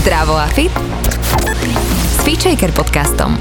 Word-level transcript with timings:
Zdravo 0.00 0.32
a 0.32 0.48
fit 0.48 0.72
s 2.08 2.24
Feature 2.24 2.72
podcastom. 2.72 3.36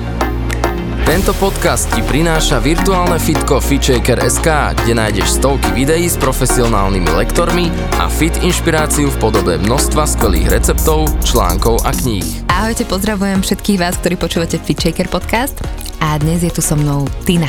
Tento 1.07 1.31
podcast 1.39 1.87
ti 1.95 2.03
prináša 2.03 2.59
virtuálne 2.59 3.15
fitko 3.15 3.63
FitShaker.sk, 3.63 4.75
kde 4.83 4.91
nájdeš 4.91 5.39
stovky 5.39 5.71
videí 5.71 6.11
s 6.11 6.19
profesionálnymi 6.19 7.15
lektormi 7.15 7.71
a 8.03 8.11
fit 8.11 8.35
inšpiráciu 8.43 9.07
v 9.07 9.17
podobe 9.23 9.55
množstva 9.55 10.03
skvelých 10.03 10.51
receptov, 10.51 11.07
článkov 11.23 11.79
a 11.87 11.95
kníh. 11.95 12.27
Ahojte, 12.51 12.83
pozdravujem 12.83 13.39
všetkých 13.39 13.79
vás, 13.79 13.95
ktorí 14.03 14.19
počúvate 14.19 14.59
FitShaker 14.59 15.07
podcast 15.07 15.55
a 16.03 16.19
dnes 16.19 16.43
je 16.43 16.51
tu 16.51 16.59
so 16.59 16.75
mnou 16.75 17.07
Tina. 17.23 17.47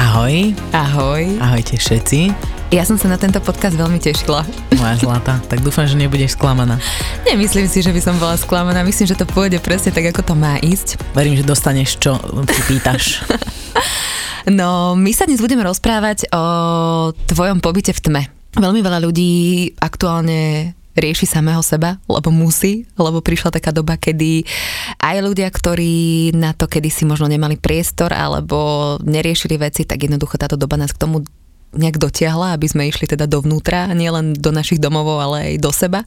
Ahoj. 0.00 0.56
Ahoj. 0.72 1.28
Ahojte 1.44 1.76
všetci. 1.76 2.53
Ja 2.74 2.82
som 2.82 2.98
sa 2.98 3.06
na 3.06 3.14
tento 3.14 3.38
podcast 3.38 3.78
veľmi 3.78 4.02
tešila. 4.02 4.42
Moja 4.74 4.98
zlata, 4.98 5.38
tak 5.46 5.62
dúfam, 5.62 5.86
že 5.86 5.94
nebudeš 5.94 6.34
sklamaná. 6.34 6.82
Nemyslím 7.22 7.70
si, 7.70 7.86
že 7.86 7.94
by 7.94 8.02
som 8.02 8.18
bola 8.18 8.34
sklamaná. 8.34 8.82
Myslím, 8.82 9.06
že 9.06 9.14
to 9.14 9.30
pôjde 9.30 9.62
presne 9.62 9.94
tak, 9.94 10.10
ako 10.10 10.26
to 10.26 10.34
má 10.34 10.58
ísť. 10.58 10.98
Verím, 11.14 11.38
že 11.38 11.46
dostaneš, 11.46 12.02
čo 12.02 12.18
si 12.50 12.60
pýtaš. 12.66 13.22
no, 14.58 14.98
my 14.98 15.10
sa 15.14 15.22
dnes 15.22 15.38
budeme 15.38 15.62
rozprávať 15.62 16.26
o 16.34 16.44
tvojom 17.30 17.62
pobyte 17.62 17.94
v 17.94 18.00
tme. 18.10 18.22
Veľmi 18.58 18.82
veľa 18.82 19.06
ľudí 19.06 19.70
aktuálne 19.78 20.74
rieši 20.98 21.30
samého 21.30 21.62
seba, 21.62 22.02
lebo 22.10 22.34
musí, 22.34 22.90
lebo 22.98 23.22
prišla 23.22 23.54
taká 23.54 23.70
doba, 23.70 23.94
kedy 24.02 24.42
aj 24.98 25.22
ľudia, 25.22 25.46
ktorí 25.46 26.34
na 26.34 26.50
to 26.58 26.66
kedysi 26.66 27.06
možno 27.06 27.30
nemali 27.30 27.54
priestor 27.54 28.10
alebo 28.10 28.98
neriešili 28.98 29.62
veci, 29.62 29.86
tak 29.86 30.10
jednoducho 30.10 30.34
táto 30.42 30.58
doba 30.58 30.74
nás 30.74 30.90
k 30.90 31.06
tomu 31.06 31.22
nejak 31.74 32.00
dotiahla, 32.00 32.54
aby 32.54 32.66
sme 32.70 32.88
išli 32.88 33.06
teda 33.10 33.26
dovnútra, 33.26 33.90
nielen 33.92 34.34
do 34.34 34.50
našich 34.50 34.80
domovov, 34.80 35.20
ale 35.20 35.36
aj 35.54 35.62
do 35.62 35.70
seba. 35.74 36.00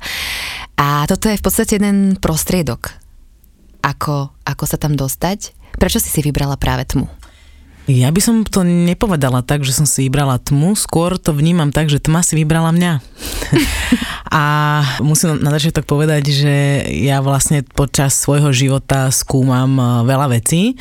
A 0.80 1.06
toto 1.06 1.28
je 1.28 1.40
v 1.40 1.46
podstate 1.46 1.78
jeden 1.78 2.18
prostriedok, 2.18 2.92
ako, 3.84 4.32
ako 4.44 4.64
sa 4.66 4.78
tam 4.80 4.96
dostať. 4.98 5.54
Prečo 5.78 6.02
si 6.02 6.10
si 6.10 6.20
vybrala 6.26 6.58
práve 6.58 6.90
tmu? 6.90 7.06
Ja 7.88 8.12
by 8.12 8.20
som 8.20 8.36
to 8.44 8.68
nepovedala 8.68 9.48
tak, 9.48 9.64
že 9.64 9.72
som 9.72 9.88
si 9.88 10.12
vybrala 10.12 10.44
tmu, 10.44 10.76
skôr 10.76 11.16
to 11.16 11.32
vnímam 11.32 11.72
tak, 11.72 11.88
že 11.88 12.04
tma 12.04 12.20
si 12.20 12.36
vybrala 12.36 12.76
mňa. 12.76 12.94
a 14.32 14.44
musím 15.02 15.40
na 15.40 15.52
začiatok 15.52 15.88
povedať, 15.90 16.24
že 16.30 16.56
ja 17.04 17.20
vlastne 17.20 17.64
počas 17.64 18.16
svojho 18.16 18.54
života 18.54 19.10
skúmam 19.10 19.72
e, 19.76 19.84
veľa 20.06 20.28
vecí, 20.38 20.76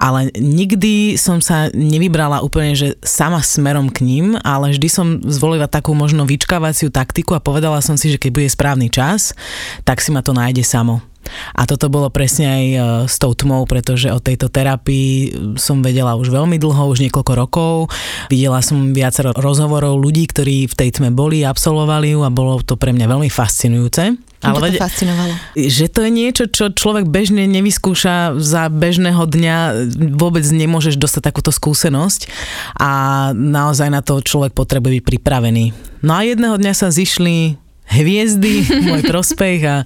ale 0.00 0.32
nikdy 0.34 1.18
som 1.20 1.42
sa 1.44 1.68
nevybrala 1.70 2.40
úplne, 2.40 2.74
že 2.74 2.98
sama 3.04 3.42
smerom 3.44 3.92
k 3.92 4.02
ním, 4.06 4.26
ale 4.40 4.72
vždy 4.72 4.88
som 4.88 5.06
zvolila 5.22 5.68
takú 5.68 5.92
možno 5.92 6.24
vyčkávaciu 6.24 6.88
taktiku 6.88 7.36
a 7.36 7.44
povedala 7.44 7.84
som 7.84 8.00
si, 8.00 8.08
že 8.08 8.18
keď 8.18 8.30
bude 8.32 8.48
správny 8.48 8.88
čas, 8.88 9.36
tak 9.84 10.00
si 10.00 10.14
ma 10.14 10.24
to 10.24 10.34
nájde 10.34 10.64
samo. 10.64 11.11
A 11.56 11.64
toto 11.64 11.88
bolo 11.88 12.08
presne 12.12 12.46
aj 12.46 12.64
e, 12.64 12.78
s 13.08 13.16
tou 13.16 13.32
tmou, 13.32 13.64
pretože 13.64 14.10
o 14.12 14.20
tejto 14.20 14.48
terapii 14.48 15.34
som 15.56 15.80
vedela 15.80 16.14
už 16.18 16.30
veľmi 16.30 16.56
dlho, 16.60 16.92
už 16.92 17.02
niekoľko 17.08 17.32
rokov. 17.34 17.74
Videla 18.28 18.60
som 18.60 18.94
viacero 18.94 19.32
rozhovorov 19.36 19.98
ľudí, 19.98 20.28
ktorí 20.28 20.68
v 20.70 20.74
tej 20.78 21.00
tme 21.00 21.14
boli, 21.14 21.42
absolvovali 21.42 22.14
ju 22.14 22.20
a 22.26 22.30
bolo 22.30 22.60
to 22.62 22.76
pre 22.78 22.92
mňa 22.94 23.06
veľmi 23.06 23.30
fascinujúce. 23.30 24.32
Ale 24.42 24.74
to 24.74 24.82
fascinovalo? 24.82 25.34
Že 25.54 25.86
to 25.86 26.00
je 26.02 26.10
niečo, 26.10 26.44
čo 26.50 26.74
človek 26.74 27.06
bežne 27.06 27.46
nevyskúša 27.46 28.42
za 28.42 28.66
bežného 28.66 29.22
dňa, 29.22 29.56
vôbec 30.18 30.42
nemôžeš 30.42 30.98
dostať 30.98 31.30
takúto 31.30 31.54
skúsenosť 31.54 32.26
a 32.74 32.90
naozaj 33.30 33.86
na 33.86 34.02
to 34.02 34.18
človek 34.18 34.50
potrebuje 34.50 34.98
byť 34.98 35.04
pripravený. 35.06 35.64
No 36.02 36.18
a 36.18 36.26
jedného 36.26 36.58
dňa 36.58 36.74
sa 36.74 36.90
zišli 36.90 37.61
hviezdy, 37.90 38.66
môj 38.88 39.02
prospech 39.06 39.60
a 39.66 39.76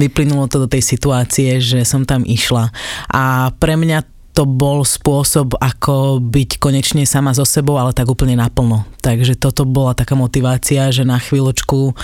vyplynulo 0.00 0.48
to 0.48 0.64
do 0.64 0.68
tej 0.68 0.82
situácie, 0.84 1.60
že 1.60 1.84
som 1.84 2.06
tam 2.08 2.24
išla. 2.24 2.72
A 3.12 3.52
pre 3.56 3.76
mňa 3.76 4.14
to 4.34 4.42
bol 4.50 4.82
spôsob, 4.82 5.54
ako 5.62 6.18
byť 6.18 6.58
konečne 6.58 7.06
sama 7.06 7.30
so 7.30 7.46
sebou, 7.46 7.78
ale 7.78 7.94
tak 7.94 8.10
úplne 8.10 8.34
naplno. 8.34 8.82
Takže 8.98 9.38
toto 9.38 9.62
bola 9.62 9.94
taká 9.94 10.18
motivácia, 10.18 10.90
že 10.90 11.06
na 11.06 11.22
chvíľočku 11.22 11.94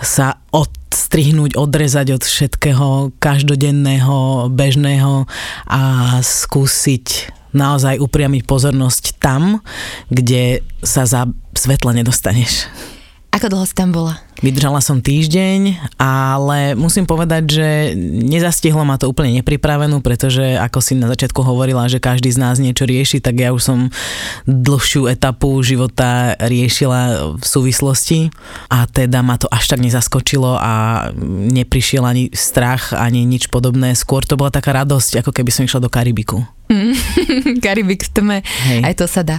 sa 0.00 0.40
odstrihnúť, 0.56 1.52
odrezať 1.52 2.16
od 2.16 2.22
všetkého 2.24 3.12
každodenného, 3.20 4.48
bežného 4.48 5.28
a 5.68 5.80
skúsiť 6.24 7.36
naozaj 7.52 8.00
upriamiť 8.00 8.48
pozornosť 8.48 9.20
tam, 9.20 9.60
kde 10.08 10.64
sa 10.80 11.04
za 11.04 11.28
svetla 11.52 12.00
nedostaneš. 12.00 12.68
Ako 13.36 13.52
dlho 13.52 13.68
si 13.68 13.76
tam 13.76 13.92
bola? 13.92 14.25
Vydržala 14.44 14.84
som 14.84 15.00
týždeň, 15.00 15.88
ale 15.96 16.76
musím 16.76 17.08
povedať, 17.08 17.42
že 17.48 17.68
nezastihlo 18.04 18.84
ma 18.84 19.00
to 19.00 19.08
úplne 19.08 19.32
nepripravenú, 19.40 20.04
pretože 20.04 20.60
ako 20.60 20.78
si 20.84 20.92
na 20.92 21.08
začiatku 21.08 21.40
hovorila, 21.40 21.88
že 21.88 22.04
každý 22.04 22.28
z 22.28 22.38
nás 22.40 22.60
niečo 22.60 22.84
rieši, 22.84 23.24
tak 23.24 23.40
ja 23.40 23.56
už 23.56 23.62
som 23.64 23.78
dlhšiu 24.44 25.08
etapu 25.08 25.56
života 25.64 26.36
riešila 26.36 27.32
v 27.40 27.44
súvislosti 27.44 28.28
a 28.68 28.84
teda 28.84 29.24
ma 29.24 29.40
to 29.40 29.48
až 29.48 29.72
tak 29.72 29.80
nezaskočilo 29.80 30.60
a 30.60 31.08
neprišiel 31.56 32.04
ani 32.04 32.28
strach, 32.36 32.92
ani 32.92 33.24
nič 33.24 33.48
podobné. 33.48 33.96
Skôr 33.96 34.20
to 34.28 34.36
bola 34.36 34.52
taká 34.52 34.76
radosť, 34.76 35.24
ako 35.24 35.32
keby 35.32 35.48
som 35.48 35.64
išla 35.64 35.80
do 35.80 35.88
Karibiku. 35.88 36.44
Mm, 36.66 36.92
Karibik 37.64 38.10
tme, 38.10 38.42
Hej. 38.42 38.80
aj 38.84 38.94
to 38.98 39.06
sa 39.06 39.22
dá. 39.22 39.38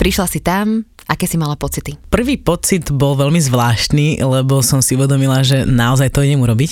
Prišla 0.00 0.26
si 0.26 0.40
tam, 0.40 0.88
aké 1.04 1.28
si 1.28 1.36
mala 1.36 1.54
pocity? 1.54 1.96
Prvý 2.08 2.40
pocit 2.40 2.88
bol 2.88 3.14
veľmi 3.16 3.40
zvláštny, 3.40 4.24
lebo 4.24 4.64
som 4.64 4.80
si 4.80 4.96
uvedomila, 4.96 5.44
že 5.44 5.68
naozaj 5.68 6.10
to 6.12 6.24
idem 6.24 6.40
urobiť. 6.40 6.70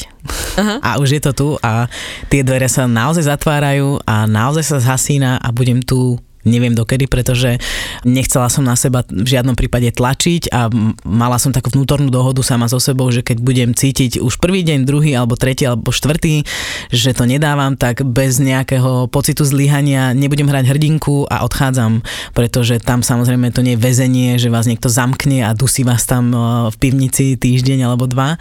Uh-huh. 0.56 0.78
A 0.80 1.00
už 1.00 1.18
je 1.18 1.22
to 1.22 1.32
tu 1.32 1.48
a 1.60 1.88
tie 2.32 2.44
dvere 2.44 2.68
sa 2.68 2.88
naozaj 2.88 3.28
zatvárajú 3.28 4.00
a 4.04 4.24
naozaj 4.24 4.64
sa 4.64 4.78
zhasína 4.80 5.40
a 5.40 5.48
budem 5.52 5.84
tu 5.84 6.16
neviem 6.42 6.74
dokedy, 6.74 7.06
pretože 7.06 7.58
nechcela 8.02 8.50
som 8.50 8.66
na 8.66 8.74
seba 8.74 9.06
v 9.06 9.26
žiadnom 9.26 9.54
prípade 9.54 9.90
tlačiť 9.94 10.50
a 10.50 10.68
mala 11.06 11.38
som 11.38 11.54
takú 11.54 11.70
vnútornú 11.74 12.10
dohodu 12.10 12.42
sama 12.42 12.66
so 12.66 12.82
sebou, 12.82 13.08
že 13.14 13.22
keď 13.22 13.38
budem 13.42 13.70
cítiť 13.74 14.18
už 14.18 14.38
prvý 14.42 14.66
deň, 14.66 14.84
druhý 14.86 15.14
alebo 15.14 15.38
tretí 15.38 15.66
alebo 15.66 15.94
štvrtý, 15.94 16.42
že 16.90 17.10
to 17.14 17.24
nedávam, 17.26 17.78
tak 17.78 18.02
bez 18.02 18.42
nejakého 18.42 19.06
pocitu 19.08 19.46
zlyhania 19.46 20.12
nebudem 20.12 20.50
hrať 20.50 20.64
hrdinku 20.74 21.30
a 21.30 21.46
odchádzam, 21.46 22.02
pretože 22.34 22.82
tam 22.82 23.06
samozrejme 23.06 23.54
to 23.54 23.62
nie 23.62 23.78
je 23.78 23.82
väzenie, 23.82 24.30
že 24.36 24.52
vás 24.52 24.66
niekto 24.66 24.90
zamkne 24.90 25.46
a 25.46 25.54
dusí 25.54 25.86
vás 25.86 26.04
tam 26.04 26.34
e, 26.34 26.38
v 26.70 26.76
pivnici 26.78 27.38
týždeň 27.38 27.86
alebo 27.86 28.10
dva, 28.10 28.36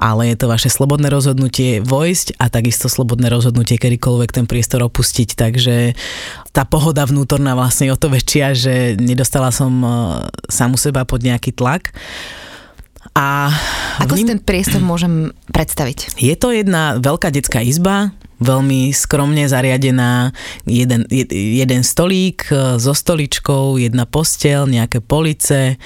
ale 0.00 0.32
je 0.32 0.36
to 0.40 0.50
vaše 0.50 0.72
slobodné 0.72 1.12
rozhodnutie 1.12 1.84
vojsť 1.84 2.40
a 2.40 2.48
takisto 2.48 2.88
slobodné 2.88 3.28
rozhodnutie 3.28 3.76
kedykoľvek 3.76 4.30
ten 4.32 4.46
priestor 4.48 4.82
opustiť, 4.88 5.36
takže 5.36 5.94
tá 6.52 6.68
pohoda 6.68 7.08
vnútorná 7.08 7.56
vlastne 7.56 7.88
o 7.88 7.96
to 7.96 8.12
väčšia, 8.12 8.46
že 8.52 8.74
nedostala 9.00 9.48
som 9.48 9.72
uh, 9.80 9.92
samu 10.52 10.76
seba 10.76 11.08
pod 11.08 11.24
nejaký 11.24 11.56
tlak. 11.56 11.96
A 13.16 13.50
Ako 13.98 14.14
si 14.14 14.28
ten 14.28 14.40
priestor 14.40 14.80
môžem 14.84 15.32
predstaviť? 15.50 16.16
Je 16.20 16.36
to 16.36 16.52
jedna 16.52 17.00
veľká 17.00 17.32
detská 17.32 17.64
izba, 17.64 18.12
veľmi 18.38 18.92
skromne 18.92 19.48
zariadená, 19.48 20.32
jeden, 20.68 21.08
jeden 21.56 21.82
stolík 21.82 22.52
uh, 22.52 22.76
so 22.76 22.92
stoličkou, 22.92 23.80
jedna 23.80 24.04
postel, 24.04 24.68
nejaké 24.68 25.00
police, 25.00 25.80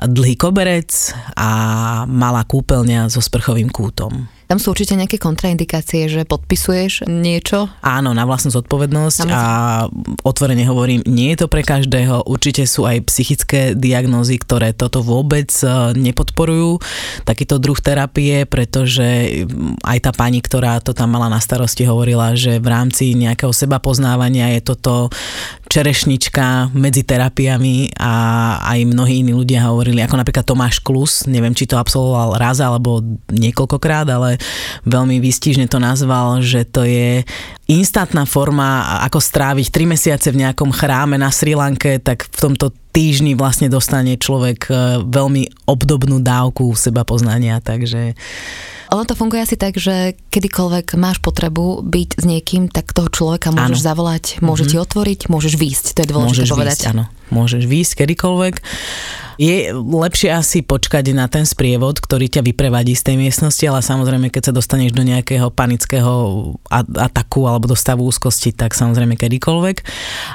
dlhý 0.00 0.34
koberec 0.40 1.12
a 1.36 1.50
malá 2.08 2.48
kúpeľňa 2.48 3.12
so 3.12 3.20
sprchovým 3.20 3.68
kútom. 3.68 4.39
Tam 4.50 4.58
sú 4.58 4.74
určite 4.74 4.98
nejaké 4.98 5.14
kontraindikácie, 5.22 6.10
že 6.10 6.26
podpisuješ 6.26 7.06
niečo? 7.06 7.70
Áno, 7.86 8.10
na 8.10 8.26
vlastnú 8.26 8.50
zodpovednosť 8.50 9.30
a 9.30 9.42
otvorene 10.26 10.66
hovorím, 10.66 11.06
nie 11.06 11.30
je 11.30 11.46
to 11.46 11.46
pre 11.46 11.62
každého. 11.62 12.26
Určite 12.26 12.66
sú 12.66 12.82
aj 12.82 13.06
psychické 13.06 13.78
diagnózy, 13.78 14.42
ktoré 14.42 14.74
toto 14.74 15.06
vôbec 15.06 15.54
e, 15.62 15.94
nepodporujú. 15.94 16.82
Takýto 17.22 17.62
druh 17.62 17.78
terapie, 17.78 18.42
pretože 18.42 19.46
aj 19.86 19.98
tá 20.02 20.10
pani, 20.10 20.42
ktorá 20.42 20.82
to 20.82 20.98
tam 20.98 21.14
mala 21.14 21.30
na 21.30 21.38
starosti, 21.38 21.86
hovorila, 21.86 22.34
že 22.34 22.58
v 22.58 22.74
rámci 22.74 23.14
nejakého 23.14 23.54
seba 23.54 23.78
poznávania 23.78 24.50
je 24.58 24.66
toto 24.66 25.14
čerešnička 25.70 26.74
medzi 26.74 27.06
terapiami 27.06 27.94
a 28.02 28.12
aj 28.66 28.82
mnohí 28.82 29.22
iní 29.22 29.30
ľudia 29.30 29.70
hovorili, 29.70 30.02
ako 30.02 30.18
napríklad 30.18 30.42
Tomáš 30.42 30.82
Klus, 30.82 31.30
neviem, 31.30 31.54
či 31.54 31.70
to 31.70 31.78
absolvoval 31.78 32.34
raz 32.34 32.58
alebo 32.58 32.98
niekoľkokrát, 33.30 34.10
ale 34.10 34.39
veľmi 34.84 35.20
výstižne 35.22 35.66
to 35.70 35.78
nazval, 35.78 36.40
že 36.40 36.66
to 36.66 36.84
je 36.86 37.22
instantná 37.70 38.26
forma, 38.26 39.00
ako 39.06 39.22
stráviť 39.22 39.66
3 39.70 39.92
mesiace 39.94 40.28
v 40.34 40.42
nejakom 40.42 40.74
chráme 40.74 41.14
na 41.14 41.30
Sri 41.30 41.54
Lanke, 41.54 42.02
tak 42.02 42.26
v 42.26 42.38
tomto 42.50 42.74
týždni 42.90 43.38
vlastne 43.38 43.70
dostane 43.70 44.18
človek 44.18 44.60
e, 44.66 44.72
veľmi 45.06 45.70
obdobnú 45.70 46.18
dávku 46.18 46.74
seba 46.74 47.06
poznania, 47.06 47.62
takže... 47.62 48.18
Ono 48.90 49.06
to 49.06 49.14
funguje 49.14 49.46
asi 49.46 49.54
tak, 49.54 49.78
že 49.78 50.18
kedykoľvek 50.34 50.98
máš 50.98 51.22
potrebu 51.22 51.86
byť 51.86 52.10
s 52.18 52.24
niekým, 52.26 52.66
tak 52.66 52.90
toho 52.90 53.06
človeka 53.06 53.54
môžeš 53.54 53.78
ano. 53.78 53.88
zavolať, 53.94 54.24
môže 54.42 54.66
mm-hmm. 54.66 54.82
ti 54.82 54.82
otvoriť, 54.82 55.20
môžeš 55.30 55.54
výjsť, 55.54 55.86
to 55.94 55.98
je 56.02 56.08
dôležité 56.10 56.42
môžeš 56.42 56.50
povedať. 56.50 56.78
Výsť, 56.82 56.90
áno, 56.90 57.04
môžeš 57.30 57.62
výjsť 57.70 57.92
kedykoľvek 58.02 58.54
Je 59.40 59.72
lepšie 59.72 60.28
asi 60.36 60.60
počkať 60.60 61.16
na 61.16 61.24
ten 61.24 61.48
sprievod, 61.48 61.96
ktorý 61.96 62.28
ťa 62.28 62.44
vyprevadí 62.44 62.92
z 62.92 63.08
tej 63.08 63.16
miestnosti, 63.16 63.64
ale 63.64 63.80
samozrejme, 63.80 64.28
keď 64.28 64.52
sa 64.52 64.52
dostaneš 64.52 64.92
do 64.92 65.00
nejakého 65.00 65.48
panického 65.48 66.12
ataku 66.68 67.48
alebo 67.48 67.64
do 67.64 67.72
stavu 67.72 68.04
úzkosti, 68.04 68.52
tak 68.52 68.76
samozrejme 68.76 69.16
kedykoľvek. 69.16 69.76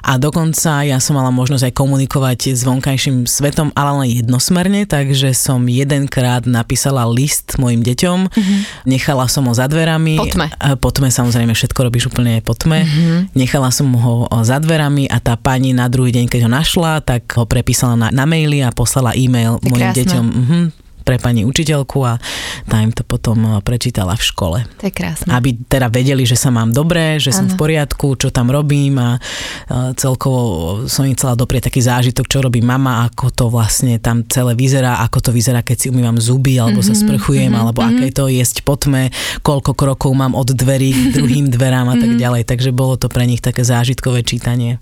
A 0.09 0.17
dokonca 0.17 0.81
ja 0.81 0.97
som 0.97 1.21
mala 1.21 1.29
možnosť 1.29 1.69
aj 1.69 1.73
komunikovať 1.77 2.57
s 2.57 2.65
vonkajším 2.65 3.29
svetom, 3.29 3.69
ale 3.77 3.93
len 4.01 4.25
jednosmerne, 4.25 4.89
takže 4.89 5.37
som 5.37 5.61
jedenkrát 5.69 6.49
napísala 6.49 7.05
list 7.05 7.61
mojim 7.61 7.85
deťom, 7.85 8.19
mm-hmm. 8.25 8.89
nechala 8.89 9.29
som 9.29 9.45
ho 9.45 9.53
za 9.53 9.69
dverami. 9.69 10.17
Po 10.17 10.25
tme. 10.25 10.49
Po 10.81 10.89
tme 10.89 11.13
samozrejme, 11.13 11.53
všetko 11.53 11.77
robíš 11.85 12.09
úplne 12.09 12.41
po 12.41 12.57
tme. 12.57 12.81
Mm-hmm. 12.81 13.37
Nechala 13.37 13.69
som 13.69 13.85
ho 13.93 14.25
za 14.41 14.57
dverami 14.57 15.05
a 15.13 15.21
tá 15.21 15.37
pani 15.37 15.77
na 15.77 15.85
druhý 15.93 16.09
deň, 16.09 16.25
keď 16.25 16.49
ho 16.49 16.49
našla, 16.49 17.05
tak 17.05 17.37
ho 17.37 17.45
prepísala 17.45 17.93
na, 17.93 18.09
na 18.09 18.25
maily 18.25 18.65
a 18.65 18.73
poslala 18.73 18.94
e-mail 19.17 19.59
mojim 19.65 19.91
krásne. 19.91 19.99
deťom. 20.05 20.25
Uh-huh, 20.31 20.65
pre 21.05 21.21
pani 21.21 21.45
učiteľku 21.45 22.01
a 22.01 22.17
tá 22.65 22.81
im 22.81 22.89
to 22.89 23.05
potom 23.05 23.37
eh, 23.45 23.61
prečítala 23.61 24.17
v 24.17 24.23
škole. 24.25 24.57
To 24.81 24.89
je 24.89 24.91
krásne. 24.91 25.29
Aby 25.29 25.53
teda 25.69 25.93
vedeli, 25.93 26.25
že 26.25 26.33
sa 26.33 26.49
mám 26.49 26.73
dobre, 26.73 27.21
že 27.21 27.29
ano. 27.29 27.37
som 27.37 27.45
v 27.53 27.55
poriadku, 27.61 28.17
čo 28.17 28.33
tam 28.33 28.49
robím 28.49 28.97
a 28.97 29.21
eh, 29.21 29.93
celkovo 29.93 30.43
som 30.89 31.05
im 31.05 31.13
chcela 31.13 31.37
doprieť 31.37 31.69
taký 31.69 31.85
zážitok, 31.85 32.25
čo 32.25 32.41
robí 32.41 32.65
mama, 32.65 33.05
ako 33.05 33.29
to 33.29 33.45
vlastne 33.53 34.01
tam 34.01 34.25
celé 34.25 34.57
vyzerá, 34.57 35.05
ako 35.05 35.29
to 35.29 35.31
vyzerá, 35.31 35.61
keď 35.61 35.77
si 35.77 35.87
umývam 35.93 36.17
zuby, 36.17 36.57
alebo 36.57 36.81
mm-hmm, 36.81 36.89
sa 36.89 36.97
mhm, 36.97 37.01
sprchujem, 37.05 37.53
mm-hmm, 37.53 37.61
alebo 37.61 37.79
mm-hmm. 37.85 38.01
aké 38.01 38.07
to 38.09 38.25
jesť 38.25 38.57
po 38.65 38.73
tme, 38.73 39.13
koľko 39.45 39.77
krokov 39.77 40.11
mám 40.17 40.33
od 40.33 40.49
dverí 40.49 40.89
k 40.89 41.05
druhým 41.21 41.53
dverám 41.53 41.93
a 41.93 41.95
tak 42.01 42.17
ďalej. 42.17 42.49
Takže 42.49 42.73
bolo 42.73 42.97
to 42.97 43.13
pre 43.13 43.29
nich 43.29 43.45
také 43.45 43.61
zážitkové 43.61 44.25
čítanie. 44.25 44.81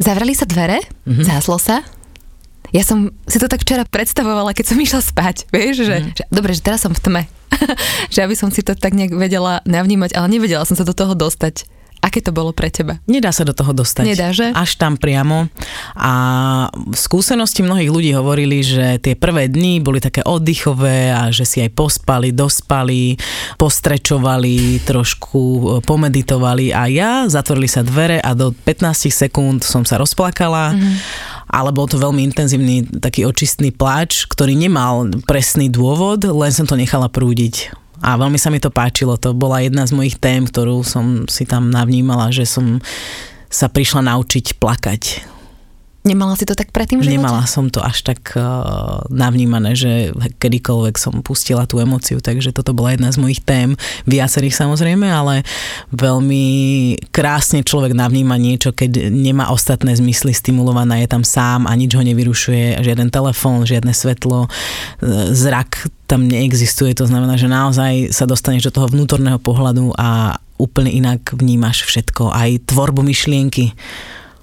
Zavreli 0.00 0.32
sa 0.32 0.48
dvere, 0.48 0.80
mm-hmm. 1.04 1.22
záslo 1.22 1.60
sa, 1.60 1.84
ja 2.74 2.82
som 2.82 3.14
si 3.30 3.38
to 3.38 3.46
tak 3.46 3.62
včera 3.62 3.86
predstavovala, 3.86 4.50
keď 4.50 4.74
som 4.74 4.78
išla 4.82 4.98
spať, 4.98 5.46
vieš, 5.54 5.86
že, 5.86 5.96
mm. 6.02 6.10
že 6.18 6.22
dobre, 6.26 6.50
že 6.58 6.66
teraz 6.66 6.82
som 6.82 6.90
v 6.90 6.98
tme, 6.98 7.22
že 8.14 8.26
aby 8.26 8.34
som 8.34 8.50
si 8.50 8.66
to 8.66 8.74
tak 8.74 8.98
nejak 8.98 9.14
vedela 9.14 9.62
navnímať, 9.62 10.18
ale 10.18 10.26
nevedela 10.26 10.66
som 10.66 10.74
sa 10.74 10.82
do 10.82 10.90
toho 10.90 11.14
dostať. 11.14 11.70
Aké 12.04 12.20
to 12.20 12.36
bolo 12.36 12.52
pre 12.52 12.68
teba? 12.68 13.00
Nedá 13.08 13.32
sa 13.32 13.48
do 13.48 13.56
toho 13.56 13.72
dostať. 13.72 14.04
Nedá, 14.04 14.28
že? 14.28 14.52
Až 14.52 14.76
tam 14.76 15.00
priamo. 15.00 15.48
A 15.96 16.12
skúsenosti 16.92 17.64
mnohých 17.64 17.88
ľudí 17.88 18.12
hovorili, 18.12 18.60
že 18.60 19.00
tie 19.00 19.16
prvé 19.16 19.48
dni 19.48 19.80
boli 19.80 20.04
také 20.04 20.20
oddychové 20.20 21.08
a 21.08 21.32
že 21.32 21.48
si 21.48 21.64
aj 21.64 21.72
pospali, 21.72 22.28
dospali, 22.36 23.16
postrečovali, 23.56 24.84
trošku 24.84 25.40
e, 25.40 25.64
pomeditovali 25.80 26.76
a 26.76 26.92
ja, 26.92 27.12
zatvorili 27.24 27.72
sa 27.72 27.80
dvere 27.80 28.20
a 28.20 28.36
do 28.36 28.52
15 28.52 29.08
sekúnd 29.08 29.64
som 29.64 29.88
sa 29.88 29.96
rozplakala. 29.96 30.76
Mm-hmm 30.76 31.33
ale 31.54 31.70
bol 31.70 31.86
to 31.86 32.02
veľmi 32.02 32.26
intenzívny 32.26 32.82
taký 32.98 33.22
očistný 33.22 33.70
pláč, 33.70 34.26
ktorý 34.26 34.58
nemal 34.58 35.06
presný 35.22 35.70
dôvod, 35.70 36.26
len 36.26 36.50
som 36.50 36.66
to 36.66 36.74
nechala 36.74 37.06
prúdiť. 37.06 37.70
A 38.02 38.18
veľmi 38.18 38.36
sa 38.36 38.50
mi 38.50 38.58
to 38.58 38.74
páčilo, 38.74 39.14
to 39.14 39.30
bola 39.30 39.62
jedna 39.62 39.86
z 39.86 39.94
mojich 39.94 40.18
tém, 40.18 40.50
ktorú 40.50 40.82
som 40.82 41.30
si 41.30 41.46
tam 41.46 41.70
navnímala, 41.70 42.34
že 42.34 42.42
som 42.42 42.82
sa 43.46 43.70
prišla 43.70 44.10
naučiť 44.10 44.58
plakať 44.58 45.33
Nemala 46.04 46.36
si 46.36 46.44
to 46.44 46.52
tak 46.52 46.68
predtým 46.68 47.00
že 47.00 47.16
Nemala 47.16 47.48
som 47.48 47.72
to 47.72 47.80
až 47.80 48.04
tak 48.04 48.36
uh, 48.36 49.00
navnímané, 49.08 49.72
že 49.72 50.12
kedykoľvek 50.36 51.00
som 51.00 51.24
pustila 51.24 51.64
tú 51.64 51.80
emociu, 51.80 52.20
takže 52.20 52.52
toto 52.52 52.76
bola 52.76 52.92
jedna 52.92 53.08
z 53.08 53.24
mojich 53.24 53.40
tém, 53.40 53.72
viacerých 54.04 54.52
samozrejme, 54.52 55.08
ale 55.08 55.48
veľmi 55.96 56.44
krásne 57.08 57.64
človek 57.64 57.96
navníma 57.96 58.36
niečo, 58.36 58.76
keď 58.76 59.08
nemá 59.08 59.48
ostatné 59.48 59.96
zmysly 59.96 60.36
stimulované, 60.36 61.00
je 61.00 61.08
tam 61.08 61.24
sám 61.24 61.64
a 61.64 61.72
nič 61.72 61.96
ho 61.96 62.04
nevyrušuje, 62.04 62.84
žiaden 62.84 63.08
telefón, 63.08 63.64
žiadne 63.64 63.96
svetlo, 63.96 64.52
zrak 65.32 65.88
tam 66.04 66.28
neexistuje, 66.28 66.92
to 66.92 67.08
znamená, 67.08 67.40
že 67.40 67.48
naozaj 67.48 68.12
sa 68.12 68.28
dostaneš 68.28 68.68
do 68.68 68.76
toho 68.76 68.92
vnútorného 68.92 69.40
pohľadu 69.40 69.96
a 69.96 70.36
úplne 70.60 70.92
inak 70.92 71.32
vnímaš 71.32 71.88
všetko, 71.88 72.28
aj 72.28 72.68
tvorbu 72.68 73.00
myšlienky 73.00 73.72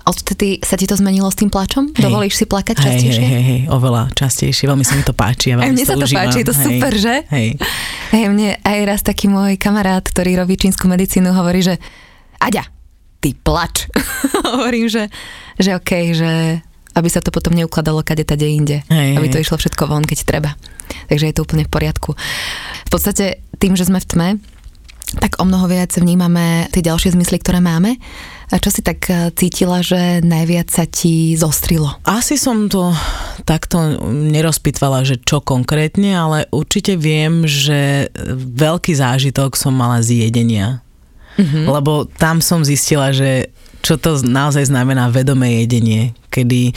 Odtedy 0.01 0.61
sa 0.65 0.75
ti 0.77 0.89
to 0.89 0.97
zmenilo 0.97 1.29
s 1.29 1.37
tým 1.37 1.53
plačom? 1.53 1.93
Hej. 1.93 2.03
Dovolíš 2.03 2.41
si 2.41 2.45
plakať 2.49 2.75
hej, 2.79 2.85
častejšie? 2.85 3.21
Hej, 3.21 3.31
hej, 3.31 3.43
hej, 3.43 3.61
oveľa 3.69 4.09
častejšie. 4.17 4.65
Veľmi 4.65 4.85
sa 4.85 4.93
mi 4.97 5.03
to 5.05 5.13
páči. 5.13 5.53
Ja 5.53 5.61
aj 5.61 5.71
mne 5.71 5.85
sa 5.85 5.95
to 5.97 6.07
užívam. 6.09 6.19
páči, 6.25 6.37
je 6.41 6.47
to 6.47 6.55
hej, 6.57 6.63
super, 6.65 6.91
že? 6.97 7.15
Hej. 7.29 7.47
hej. 8.13 8.25
mne 8.29 8.49
aj 8.61 8.79
raz 8.87 9.01
taký 9.05 9.29
môj 9.29 9.55
kamarát, 9.61 10.01
ktorý 10.01 10.41
robí 10.41 10.57
čínsku 10.57 10.89
medicínu, 10.89 11.29
hovorí, 11.33 11.61
že 11.61 11.77
Aďa, 12.41 12.65
ty 13.21 13.37
plač. 13.37 13.85
Hovorím, 14.49 14.89
že, 14.89 15.05
že 15.61 15.77
okej, 15.77 16.05
okay, 16.09 16.17
že 16.17 16.31
aby 16.97 17.07
sa 17.07 17.21
to 17.23 17.29
potom 17.31 17.53
neukladalo 17.53 18.01
kade 18.01 18.25
tade 18.25 18.43
inde. 18.43 18.81
Hej, 18.89 19.15
aby 19.15 19.27
to 19.29 19.37
hej. 19.37 19.45
išlo 19.45 19.61
všetko 19.61 19.85
von, 19.85 20.03
keď 20.03 20.17
treba. 20.25 20.51
Takže 21.07 21.29
je 21.29 21.35
to 21.37 21.45
úplne 21.45 21.63
v 21.63 21.71
poriadku. 21.71 22.17
V 22.83 22.89
podstate 22.89 23.45
tým, 23.61 23.77
že 23.77 23.87
sme 23.87 24.01
v 24.01 24.09
tme, 24.09 24.29
tak 25.19 25.41
o 25.41 25.45
mnoho 25.47 25.67
viac 25.67 25.91
vnímame 25.91 26.71
tie 26.71 26.85
ďalšie 26.85 27.11
zmysly, 27.15 27.41
ktoré 27.41 27.59
máme 27.59 27.99
a 28.51 28.59
čo 28.59 28.67
si 28.67 28.83
tak 28.83 29.07
e, 29.07 29.31
cítila, 29.31 29.79
že 29.79 30.19
najviac 30.23 30.67
sa 30.67 30.83
ti 30.83 31.35
zostrilo? 31.39 31.95
Asi 32.03 32.35
som 32.35 32.67
to 32.67 32.91
takto 33.47 33.95
nerozpitvala, 34.11 35.07
že 35.07 35.19
čo 35.23 35.39
konkrétne, 35.39 36.11
ale 36.11 36.37
určite 36.51 36.99
viem, 36.99 37.47
že 37.47 38.11
veľký 38.35 38.91
zážitok 38.91 39.55
som 39.55 39.71
mala 39.71 40.03
z 40.03 40.27
jedenia. 40.27 40.83
Mm-hmm. 41.39 41.63
Lebo 41.63 42.11
tam 42.19 42.43
som 42.43 42.67
zistila, 42.67 43.15
že 43.15 43.51
čo 43.81 43.95
to 43.95 44.19
naozaj 44.19 44.67
znamená 44.67 45.07
vedomé 45.07 45.63
jedenie, 45.63 46.11
kedy 46.27 46.75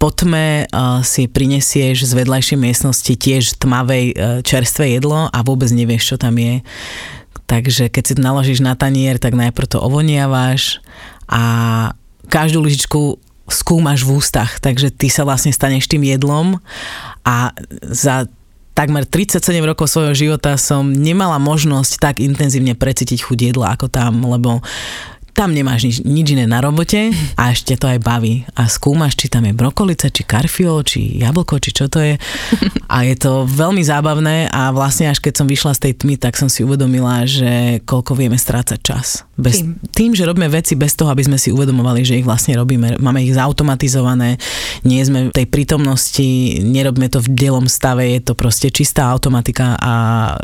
po 0.00 0.10
tme 0.10 0.66
uh, 0.66 0.98
si 1.06 1.30
prinesieš 1.30 2.10
z 2.10 2.12
vedľajšej 2.18 2.58
miestnosti 2.58 3.12
tiež 3.14 3.62
tmavej 3.62 4.04
uh, 4.10 4.14
čerstvé 4.42 4.98
jedlo 4.98 5.30
a 5.30 5.38
vôbec 5.46 5.70
nevieš, 5.70 6.14
čo 6.14 6.16
tam 6.18 6.34
je. 6.40 6.58
Takže 7.52 7.92
keď 7.92 8.02
si 8.08 8.16
to 8.16 8.24
naložíš 8.24 8.64
na 8.64 8.72
tanier, 8.72 9.20
tak 9.20 9.36
najprv 9.36 9.76
to 9.76 9.76
ovoniavaš 9.76 10.80
a 11.28 11.44
každú 12.32 12.64
lyžičku 12.64 13.20
skúmaš 13.44 14.08
v 14.08 14.16
ústach, 14.16 14.56
takže 14.56 14.88
ty 14.88 15.12
sa 15.12 15.28
vlastne 15.28 15.52
staneš 15.52 15.84
tým 15.84 16.00
jedlom 16.00 16.56
a 17.20 17.52
za 17.84 18.24
takmer 18.72 19.04
37 19.04 19.44
rokov 19.68 19.92
svojho 19.92 20.16
života 20.16 20.56
som 20.56 20.88
nemala 20.88 21.36
možnosť 21.36 21.92
tak 22.00 22.14
intenzívne 22.24 22.72
precítiť 22.72 23.20
chuť 23.20 23.38
jedla 23.52 23.76
ako 23.76 23.92
tam, 23.92 24.24
lebo 24.24 24.64
tam 25.42 25.58
nemáš 25.58 25.82
nič, 25.82 25.96
nič 26.06 26.38
iné 26.38 26.46
na 26.46 26.62
robote 26.62 27.10
a 27.34 27.50
ešte 27.50 27.74
to 27.74 27.90
aj 27.90 27.98
baví. 27.98 28.46
A 28.54 28.70
skúmaš, 28.70 29.18
či 29.18 29.26
tam 29.26 29.42
je 29.42 29.50
brokolica, 29.50 30.06
či 30.06 30.22
karfiol, 30.22 30.86
či 30.86 31.18
jablko, 31.18 31.58
či 31.58 31.74
čo 31.74 31.90
to 31.90 31.98
je. 31.98 32.14
A 32.86 33.02
je 33.02 33.18
to 33.18 33.42
veľmi 33.50 33.82
zábavné 33.82 34.46
a 34.54 34.70
vlastne 34.70 35.10
až 35.10 35.18
keď 35.18 35.42
som 35.42 35.50
vyšla 35.50 35.74
z 35.74 35.90
tej 35.90 35.92
tmy, 35.98 36.14
tak 36.14 36.38
som 36.38 36.46
si 36.46 36.62
uvedomila, 36.62 37.26
že 37.26 37.82
koľko 37.82 38.14
vieme 38.14 38.38
strácať 38.38 38.78
čas. 38.86 39.26
Bez, 39.34 39.58
tým. 39.58 39.74
tým, 39.90 40.10
že 40.14 40.28
robíme 40.30 40.46
veci 40.46 40.78
bez 40.78 40.94
toho, 40.94 41.10
aby 41.10 41.26
sme 41.26 41.34
si 41.34 41.50
uvedomovali, 41.50 42.06
že 42.06 42.22
ich 42.22 42.26
vlastne 42.28 42.54
robíme. 42.54 43.02
Máme 43.02 43.26
ich 43.26 43.34
zautomatizované, 43.34 44.38
nie 44.86 45.02
sme 45.02 45.32
v 45.32 45.34
tej 45.34 45.50
prítomnosti, 45.50 46.62
nerobíme 46.62 47.10
to 47.10 47.18
v 47.18 47.34
dielom 47.34 47.66
stave, 47.66 48.06
je 48.14 48.22
to 48.22 48.38
proste 48.38 48.70
čistá 48.70 49.10
automatika 49.10 49.74
a 49.74 49.92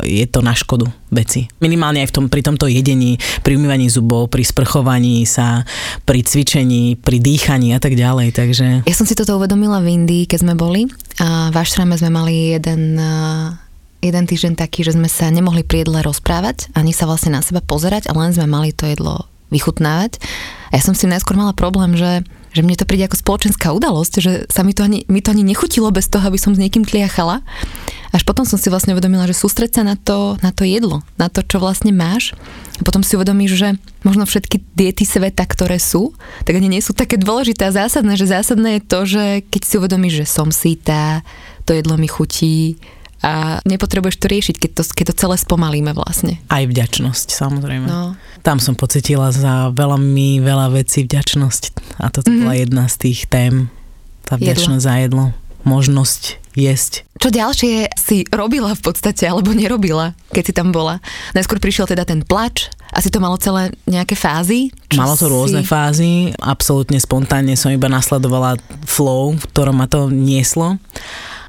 je 0.03 0.27
to 0.27 0.43
na 0.43 0.51
škodu 0.51 0.91
veci. 1.13 1.47
Minimálne 1.63 2.03
aj 2.03 2.11
v 2.11 2.15
tom, 2.19 2.25
pri 2.27 2.41
tomto 2.43 2.67
jedení, 2.67 3.15
pri 3.45 3.55
umývaní 3.55 3.87
zubov, 3.87 4.27
pri 4.27 4.43
sprchovaní 4.43 4.88
sa, 5.27 5.67
pri 6.07 6.25
cvičení, 6.25 6.97
pri 6.97 7.21
dýchaní 7.21 7.75
a 7.75 7.79
tak 7.79 7.93
ďalej. 7.93 8.33
Takže... 8.33 8.67
Ja 8.87 8.95
som 8.95 9.05
si 9.05 9.13
toto 9.13 9.37
uvedomila 9.37 9.83
v 9.83 10.01
Indii, 10.01 10.25
keď 10.25 10.39
sme 10.41 10.53
boli 10.57 10.89
a 11.21 11.53
v 11.53 11.55
Ašrame 11.55 11.99
sme 11.99 12.09
mali 12.09 12.57
jeden 12.57 12.97
jeden 13.99 14.23
týždeň 14.23 14.55
taký, 14.55 14.87
že 14.87 14.95
sme 14.95 15.11
sa 15.11 15.27
nemohli 15.27 15.67
pri 15.67 15.83
jedle 15.83 15.99
rozprávať, 15.99 16.71
ani 16.71 16.95
sa 16.95 17.03
vlastne 17.03 17.35
na 17.35 17.43
seba 17.43 17.59
pozerať, 17.59 18.07
a 18.07 18.15
len 18.15 18.31
sme 18.31 18.47
mali 18.47 18.71
to 18.71 18.87
jedlo 18.87 19.27
vychutnávať. 19.51 20.23
A 20.71 20.79
ja 20.79 20.81
som 20.81 20.95
si 20.95 21.09
najskôr 21.09 21.35
mala 21.35 21.51
problém, 21.51 21.99
že, 21.99 22.23
že 22.53 22.65
mne 22.65 22.77
to 22.77 22.87
príde 22.87 23.05
ako 23.05 23.17
spoločenská 23.19 23.69
udalosť, 23.73 24.13
že 24.19 24.31
sa 24.49 24.65
mi 24.65 24.73
to, 24.73 24.85
ani, 24.85 25.05
mi 25.05 25.21
to 25.21 25.31
ani 25.33 25.45
nechutilo 25.45 25.93
bez 25.93 26.09
toho, 26.09 26.25
aby 26.25 26.37
som 26.41 26.57
s 26.57 26.61
niekým 26.61 26.85
tliachala. 26.85 27.45
Až 28.09 28.25
potom 28.25 28.41
som 28.41 28.57
si 28.57 28.73
vlastne 28.73 28.97
uvedomila, 28.97 29.29
že 29.29 29.37
sústreť 29.37 29.79
sa 29.79 29.83
na 29.85 29.93
to, 29.93 30.33
na 30.41 30.49
to 30.49 30.65
jedlo, 30.65 31.05
na 31.21 31.29
to, 31.29 31.45
čo 31.45 31.61
vlastne 31.61 31.93
máš. 31.93 32.33
A 32.77 32.81
potom 32.81 33.05
si 33.05 33.13
uvedomíš, 33.13 33.53
že 33.53 33.69
možno 34.01 34.25
všetky 34.25 34.65
diety 34.73 35.05
sveta, 35.05 35.45
ktoré 35.45 35.77
sú, 35.77 36.17
tak 36.41 36.57
ani 36.57 36.73
nie 36.73 36.81
sú 36.81 36.97
také 36.97 37.21
dôležité 37.21 37.69
a 37.69 37.75
zásadné, 37.85 38.17
že 38.17 38.33
zásadné 38.33 38.81
je 38.81 38.87
to, 38.87 38.99
že 39.05 39.23
keď 39.45 39.61
si 39.61 39.73
uvedomíš, 39.77 40.25
že 40.25 40.25
som 40.25 40.49
síta, 40.49 41.21
to 41.69 41.77
jedlo 41.77 42.01
mi 42.01 42.09
chutí, 42.09 42.81
a 43.19 43.59
nepotrebuješ 43.67 44.15
to 44.15 44.31
riešiť, 44.31 44.55
keď 44.55 44.71
to, 44.79 44.83
keď 44.95 45.05
to 45.11 45.15
celé 45.19 45.35
spomalíme 45.35 45.91
vlastne. 45.91 46.39
Aj 46.47 46.63
vďačnosť, 46.63 47.35
samozrejme. 47.35 47.83
No. 47.83 48.15
Tam 48.47 48.63
som 48.63 48.79
pocitila 48.79 49.35
za 49.35 49.75
veľmi 49.75 50.39
veľa 50.39 50.71
vecí 50.71 51.03
vďačnosť 51.03 51.88
a 51.99 52.07
toto 52.07 52.31
mm-hmm. 52.31 52.43
bola 52.47 52.55
jedna 52.55 52.83
z 52.87 52.95
tých 52.97 53.27
tém, 53.27 53.67
tá 54.23 54.39
vďačnosť 54.39 54.83
za 54.83 54.95
jedlo, 55.03 55.35
možnosť 55.67 56.39
jesť. 56.55 57.03
Čo 57.19 57.29
ďalšie 57.35 57.91
si 57.99 58.23
robila 58.31 58.71
v 58.71 58.81
podstate, 58.81 59.27
alebo 59.27 59.51
nerobila, 59.51 60.15
keď 60.31 60.43
si 60.43 60.53
tam 60.55 60.71
bola? 60.71 61.03
Najskôr 61.35 61.59
prišiel 61.59 61.85
teda 61.91 62.07
ten 62.07 62.23
plač 62.23 62.71
a 62.89 62.99
Asi 62.99 63.13
to 63.13 63.21
malo 63.21 63.37
celé 63.37 63.75
nejaké 63.85 64.17
fázy? 64.17 64.73
Malo 64.97 65.13
to 65.13 65.27
si... 65.27 65.31
rôzne 65.31 65.61
fázy, 65.67 66.33
absolútne 66.41 66.97
spontánne 66.97 67.53
som 67.53 67.69
iba 67.69 67.85
nasledovala 67.85 68.57
flow, 68.87 69.37
v 69.37 69.45
ktorom 69.53 69.77
ma 69.77 69.87
to 69.87 70.09
nieslo. 70.09 70.81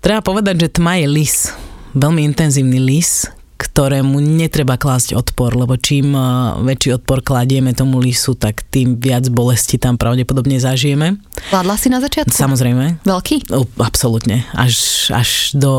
Treba 0.04 0.20
povedať, 0.20 0.68
že 0.68 0.74
tma 0.80 1.00
je 1.00 1.06
lis, 1.08 1.50
veľmi 1.96 2.22
intenzívny 2.28 2.78
lis, 2.78 3.30
ktorému 3.60 4.24
netreba 4.24 4.80
klásť 4.80 5.12
odpor, 5.12 5.52
lebo 5.52 5.76
čím 5.76 6.16
eh, 6.16 6.24
väčší 6.64 6.96
odpor 6.96 7.20
kladieme 7.20 7.76
tomu 7.76 8.00
lisu, 8.00 8.32
tak 8.32 8.64
tým 8.72 8.96
viac 8.96 9.28
bolesti 9.28 9.76
tam 9.76 10.00
pravdepodobne 10.00 10.56
zažijeme. 10.56 11.20
Kladla 11.52 11.76
si 11.76 11.92
na 11.92 12.00
začiatku? 12.00 12.32
Samozrejme. 12.32 13.04
Veľký? 13.04 13.52
O, 13.52 13.68
absolútne. 13.84 14.48
Až, 14.56 15.08
až 15.12 15.52
do 15.52 15.72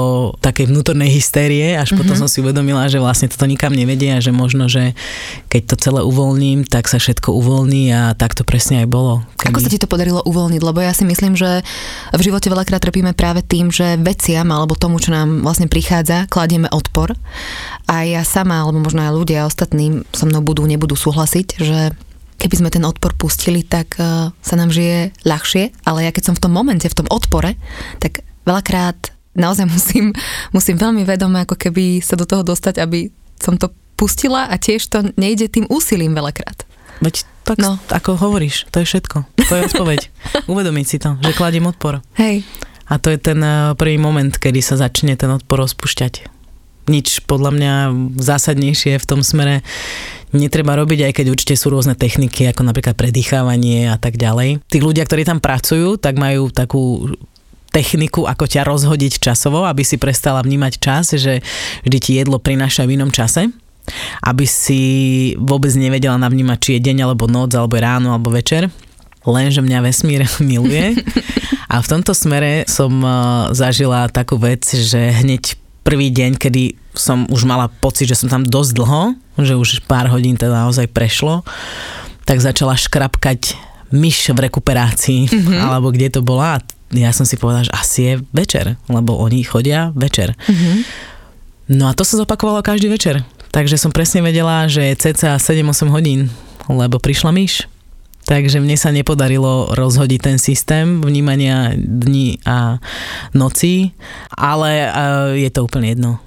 takej 0.45 0.69
vnútornej 0.69 1.09
hystérie, 1.09 1.73
až 1.73 1.91
mm-hmm. 1.91 1.99
potom 2.05 2.15
som 2.17 2.29
si 2.29 2.45
uvedomila, 2.45 2.85
že 2.85 3.01
vlastne 3.01 3.25
toto 3.29 3.49
nikam 3.49 3.73
nevedie 3.73 4.13
a 4.13 4.21
že 4.21 4.29
možno, 4.29 4.69
že 4.69 4.93
keď 5.49 5.73
to 5.73 5.75
celé 5.81 6.01
uvoľním, 6.05 6.69
tak 6.69 6.85
sa 6.85 7.01
všetko 7.01 7.33
uvoľní 7.33 7.89
a 7.93 8.01
tak 8.13 8.37
to 8.37 8.45
presne 8.45 8.85
aj 8.85 8.87
bolo. 8.89 9.25
Keby... 9.41 9.57
Ako 9.57 9.59
sa 9.65 9.71
ti 9.73 9.81
to 9.81 9.89
podarilo 9.89 10.21
uvoľniť? 10.21 10.61
Lebo 10.61 10.79
ja 10.83 10.93
si 10.93 11.07
myslím, 11.07 11.33
že 11.33 11.65
v 12.13 12.21
živote 12.21 12.51
veľakrát 12.51 12.83
trpíme 12.83 13.15
práve 13.17 13.41
tým, 13.41 13.73
že 13.73 13.97
veciam 14.01 14.45
alebo 14.51 14.77
tomu, 14.77 14.99
čo 15.01 15.15
nám 15.15 15.41
vlastne 15.41 15.71
prichádza, 15.71 16.29
kladieme 16.29 16.67
odpor 16.69 17.15
a 17.91 18.07
ja 18.07 18.23
sama, 18.23 18.63
alebo 18.63 18.79
možno 18.79 19.03
aj 19.03 19.11
ľudia 19.11 19.43
ostatní 19.43 20.07
so 20.15 20.23
mnou 20.23 20.39
budú, 20.39 20.63
nebudú 20.63 20.95
súhlasiť, 20.95 21.59
že 21.59 21.91
keby 22.39 22.55
sme 22.55 22.69
ten 22.71 22.87
odpor 22.87 23.11
pustili, 23.19 23.67
tak 23.67 23.99
uh, 23.99 24.31
sa 24.39 24.55
nám 24.55 24.71
žije 24.71 25.11
ľahšie, 25.27 25.75
ale 25.83 26.07
ja 26.07 26.15
keď 26.15 26.31
som 26.31 26.35
v 26.39 26.43
tom 26.47 26.55
momente, 26.55 26.87
v 26.87 26.97
tom 26.97 27.11
odpore, 27.11 27.59
tak 27.99 28.23
veľakrát 28.47 29.11
naozaj 29.35 29.67
musím, 29.75 30.15
musím 30.55 30.79
veľmi 30.79 31.03
vedome 31.03 31.43
ako 31.43 31.59
keby 31.59 31.99
sa 31.99 32.15
do 32.15 32.23
toho 32.23 32.47
dostať, 32.47 32.79
aby 32.79 33.11
som 33.35 33.59
to 33.59 33.67
pustila 33.99 34.47
a 34.47 34.55
tiež 34.55 34.87
to 34.87 35.11
nejde 35.19 35.51
tým 35.51 35.67
úsilím 35.67 36.15
veľakrát. 36.15 36.63
Veď 37.03 37.27
tak 37.43 37.59
no. 37.59 37.75
ako 37.91 38.15
hovoríš, 38.15 38.71
to 38.71 38.79
je 38.81 38.87
všetko. 38.87 39.25
To 39.49 39.53
je 39.57 39.61
odpoveď. 39.67 39.99
Uvedomiť 40.51 40.85
si 40.87 40.97
to, 41.01 41.19
že 41.19 41.35
kladím 41.35 41.67
odpor. 41.67 41.99
Hej. 42.15 42.47
A 42.87 43.01
to 43.01 43.11
je 43.11 43.19
ten 43.19 43.41
eh, 43.43 43.75
prvý 43.75 43.99
moment, 43.99 44.31
kedy 44.31 44.63
sa 44.63 44.79
začne 44.79 45.19
ten 45.19 45.27
odpor 45.27 45.59
rozpušťať 45.59 46.40
nič 46.89 47.25
podľa 47.29 47.51
mňa 47.53 47.73
zásadnejšie 48.17 48.97
v 48.97 49.09
tom 49.09 49.21
smere 49.21 49.61
netreba 50.31 50.79
robiť, 50.79 51.11
aj 51.11 51.13
keď 51.21 51.25
určite 51.27 51.55
sú 51.59 51.69
rôzne 51.69 51.93
techniky, 51.93 52.47
ako 52.47 52.63
napríklad 52.63 52.95
predýchávanie 52.95 53.91
a 53.91 53.99
tak 53.99 54.15
ďalej. 54.15 54.63
Tí 54.71 54.77
ľudia, 54.79 55.03
ktorí 55.03 55.27
tam 55.27 55.43
pracujú, 55.43 55.99
tak 55.99 56.15
majú 56.15 56.47
takú 56.49 57.11
techniku, 57.71 58.27
ako 58.27 58.47
ťa 58.47 58.67
rozhodiť 58.67 59.19
časovo, 59.19 59.67
aby 59.67 59.83
si 59.83 59.99
prestala 59.99 60.43
vnímať 60.43 60.73
čas, 60.79 61.15
že 61.15 61.43
vždy 61.83 61.97
ti 61.99 62.11
jedlo 62.15 62.39
prináša 62.39 62.87
v 62.87 62.99
inom 62.99 63.11
čase 63.11 63.51
aby 64.21 64.45
si 64.45 64.81
vôbec 65.41 65.73
nevedela 65.73 66.13
navnímať, 66.15 66.57
či 66.61 66.69
je 66.77 66.85
deň 66.85 66.97
alebo 67.01 67.25
noc, 67.25 67.57
alebo 67.57 67.81
ráno, 67.81 68.13
alebo 68.13 68.29
večer 68.29 68.69
lenže 69.25 69.61
mňa 69.61 69.79
vesmír 69.85 70.25
miluje. 70.41 70.97
A 71.69 71.79
v 71.79 71.87
tomto 71.87 72.11
smere 72.17 72.65
som 72.65 72.91
eh, 73.01 73.13
zažila 73.53 74.09
takú 74.09 74.41
vec, 74.41 74.65
že 74.65 75.13
hneď 75.21 75.60
prvý 75.81 76.13
deň, 76.13 76.37
kedy 76.37 76.77
som 76.93 77.25
už 77.31 77.47
mala 77.47 77.67
pocit, 77.69 78.09
že 78.09 78.19
som 78.19 78.29
tam 78.29 78.43
dosť 78.43 78.71
dlho, 78.77 79.01
že 79.39 79.55
už 79.55 79.87
pár 79.87 80.11
hodín 80.11 80.35
teda 80.35 80.67
naozaj 80.67 80.91
prešlo, 80.91 81.41
tak 82.27 82.43
začala 82.43 82.77
škrapkať 82.77 83.55
myš 83.91 84.31
v 84.31 84.47
rekuperácii, 84.47 85.21
mm-hmm. 85.27 85.59
alebo 85.59 85.91
kde 85.91 86.07
to 86.13 86.21
bola. 86.23 86.63
Ja 86.91 87.15
som 87.15 87.23
si 87.23 87.39
povedala, 87.39 87.67
že 87.67 87.75
asi 87.75 87.99
je 88.03 88.13
večer, 88.35 88.75
lebo 88.87 89.19
oni 89.19 89.43
chodia 89.43 89.91
večer. 89.95 90.35
Mm-hmm. 90.47 90.75
No 91.71 91.87
a 91.87 91.95
to 91.95 92.03
sa 92.03 92.19
zopakovalo 92.19 92.59
každý 92.63 92.91
večer. 92.91 93.23
Takže 93.51 93.75
som 93.75 93.91
presne 93.91 94.23
vedela, 94.23 94.67
že 94.71 94.91
je 94.91 95.11
cca 95.11 95.35
7-8 95.35 95.91
hodín, 95.91 96.31
lebo 96.71 96.99
prišla 96.99 97.35
myš. 97.35 97.67
Takže 98.31 98.63
mne 98.63 98.79
sa 98.79 98.95
nepodarilo 98.95 99.75
rozhodiť 99.75 100.19
ten 100.23 100.37
systém 100.39 101.03
vnímania 101.03 101.75
dní 101.75 102.39
a 102.47 102.79
nocí, 103.35 103.91
ale 104.31 104.87
je 105.35 105.51
to 105.51 105.67
úplne 105.67 105.91
jedno. 105.91 106.23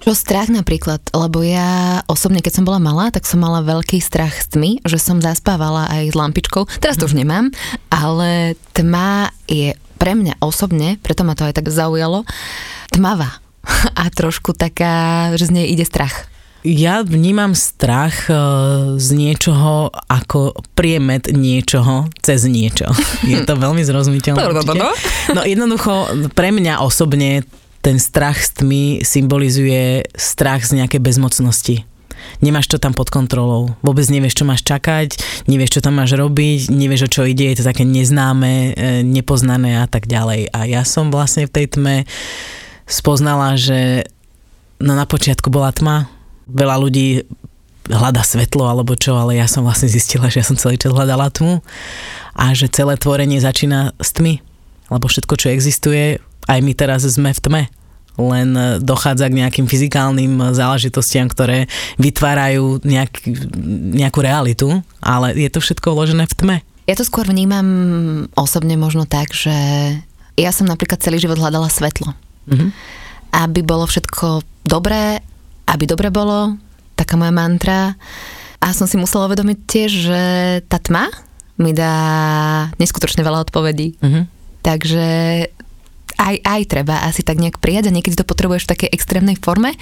Čo 0.00 0.16
strach 0.16 0.48
napríklad, 0.48 1.04
lebo 1.12 1.44
ja 1.44 2.00
osobne, 2.08 2.40
keď 2.40 2.60
som 2.60 2.64
bola 2.64 2.80
malá, 2.80 3.12
tak 3.12 3.28
som 3.28 3.44
mala 3.44 3.60
veľký 3.60 4.00
strach 4.00 4.32
s 4.32 4.56
tmy, 4.56 4.80
že 4.88 4.96
som 4.96 5.20
zaspávala 5.20 5.84
aj 5.92 6.12
s 6.12 6.16
lampičkou. 6.16 6.64
Teraz 6.80 6.96
to 6.96 7.04
už 7.04 7.16
nemám, 7.16 7.52
ale 7.92 8.56
tma 8.72 9.28
je 9.44 9.76
pre 10.00 10.16
mňa 10.16 10.40
osobne, 10.40 10.96
preto 11.04 11.28
ma 11.28 11.36
to 11.36 11.44
aj 11.44 11.60
tak 11.60 11.68
zaujalo, 11.68 12.24
tmavá 12.88 13.36
a 14.00 14.08
trošku 14.08 14.56
taká, 14.56 15.28
že 15.36 15.52
z 15.52 15.60
nej 15.60 15.66
ide 15.76 15.84
strach. 15.84 16.24
Ja 16.64 17.04
vnímam 17.04 17.52
strach 17.52 18.24
e, 18.32 18.34
z 18.96 19.08
niečoho 19.12 19.92
ako 20.08 20.56
priemet 20.72 21.28
niečoho 21.28 22.08
cez 22.24 22.48
niečo. 22.48 22.88
Je 23.28 23.44
to 23.44 23.52
veľmi 23.60 23.84
zrozumiteľné. 23.84 24.40
No 25.36 25.44
jednoducho, 25.44 26.08
pre 26.32 26.56
mňa 26.56 26.80
osobne 26.80 27.44
ten 27.84 28.00
strach 28.00 28.40
s 28.40 28.56
tmy 28.56 29.04
symbolizuje 29.04 30.08
strach 30.16 30.64
z 30.64 30.80
nejakej 30.80 31.04
bezmocnosti. 31.04 31.84
Nemáš 32.40 32.72
to 32.72 32.80
tam 32.80 32.96
pod 32.96 33.12
kontrolou. 33.12 33.76
Vôbec 33.84 34.08
nevieš, 34.08 34.40
čo 34.40 34.48
máš 34.48 34.64
čakať, 34.64 35.20
nevieš, 35.44 35.76
čo 35.76 35.84
tam 35.84 36.00
máš 36.00 36.16
robiť, 36.16 36.72
nevieš, 36.72 37.06
o 37.06 37.12
čo 37.12 37.28
ide, 37.28 37.52
je 37.52 37.60
to 37.60 37.68
také 37.68 37.84
neznáme, 37.84 38.72
e, 38.72 39.04
nepoznané 39.04 39.84
a 39.84 39.86
tak 39.86 40.08
ďalej. 40.08 40.48
A 40.48 40.64
ja 40.64 40.80
som 40.88 41.12
vlastne 41.12 41.44
v 41.44 41.54
tej 41.60 41.76
tme 41.76 41.96
spoznala, 42.88 43.60
že 43.60 44.08
no 44.80 44.96
na 44.96 45.04
počiatku 45.04 45.52
bola 45.52 45.68
tma, 45.68 46.08
veľa 46.48 46.76
ľudí 46.80 47.24
hľada 47.88 48.24
svetlo 48.24 48.64
alebo 48.64 48.96
čo, 48.96 49.12
ale 49.16 49.36
ja 49.36 49.44
som 49.44 49.64
vlastne 49.64 49.92
zistila, 49.92 50.32
že 50.32 50.40
ja 50.40 50.46
som 50.46 50.56
celý 50.56 50.80
čas 50.80 50.96
hľadala 50.96 51.28
tmu 51.28 51.60
a 52.32 52.44
že 52.56 52.72
celé 52.72 52.96
tvorenie 52.96 53.36
začína 53.40 53.92
s 54.00 54.16
tmy, 54.16 54.40
lebo 54.88 55.04
všetko, 55.04 55.34
čo 55.36 55.52
existuje, 55.52 56.16
aj 56.48 56.58
my 56.64 56.72
teraz 56.72 57.04
sme 57.04 57.36
v 57.36 57.40
tme 57.40 57.62
len 58.14 58.78
dochádza 58.78 59.26
k 59.26 59.42
nejakým 59.42 59.66
fyzikálnym 59.66 60.54
záležitostiam, 60.54 61.26
ktoré 61.26 61.66
vytvárajú 61.98 62.78
nejak, 62.86 63.10
nejakú 63.98 64.22
realitu, 64.22 64.68
ale 65.02 65.34
je 65.34 65.50
to 65.50 65.58
všetko 65.58 65.98
uložené 65.98 66.30
v 66.30 66.34
tme. 66.38 66.56
Ja 66.86 66.94
to 66.94 67.02
skôr 67.02 67.26
vnímam 67.26 67.66
osobne 68.38 68.78
možno 68.78 69.02
tak, 69.08 69.34
že 69.34 69.50
ja 70.38 70.50
som 70.54 70.70
napríklad 70.70 71.02
celý 71.02 71.18
život 71.18 71.42
hľadala 71.42 71.66
svetlo. 71.66 72.14
Mm-hmm. 72.46 72.70
Aby 73.34 73.60
bolo 73.66 73.82
všetko 73.88 74.46
dobré, 74.62 75.18
aby 75.68 75.84
dobre 75.88 76.08
bolo, 76.12 76.56
taká 76.94 77.18
moja 77.18 77.34
mantra. 77.34 77.98
A 78.64 78.72
som 78.72 78.88
si 78.88 78.96
musela 78.96 79.28
uvedomiť 79.28 79.58
tiež, 79.68 79.90
že 80.08 80.22
tá 80.68 80.80
tma 80.80 81.12
mi 81.60 81.70
dá 81.76 81.94
neskutočne 82.80 83.22
veľa 83.22 83.46
odpovedí. 83.46 84.00
Uh-huh. 84.00 84.24
Takže 84.64 85.06
aj, 86.16 86.36
aj 86.40 86.62
treba 86.66 87.04
asi 87.04 87.20
tak 87.20 87.38
nejak 87.38 87.60
prijať 87.60 87.90
a 87.90 87.94
niekedy 87.94 88.16
to 88.16 88.26
potrebuješ 88.26 88.66
v 88.66 88.72
takej 88.74 88.90
extrémnej 88.94 89.36
forme, 89.38 89.76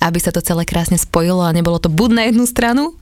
aby 0.00 0.18
sa 0.20 0.30
to 0.30 0.44
celé 0.44 0.64
krásne 0.68 0.96
spojilo 1.00 1.44
a 1.44 1.54
nebolo 1.56 1.80
to 1.80 1.92
buď 1.92 2.10
na 2.12 2.22
jednu 2.28 2.44
stranu 2.46 2.94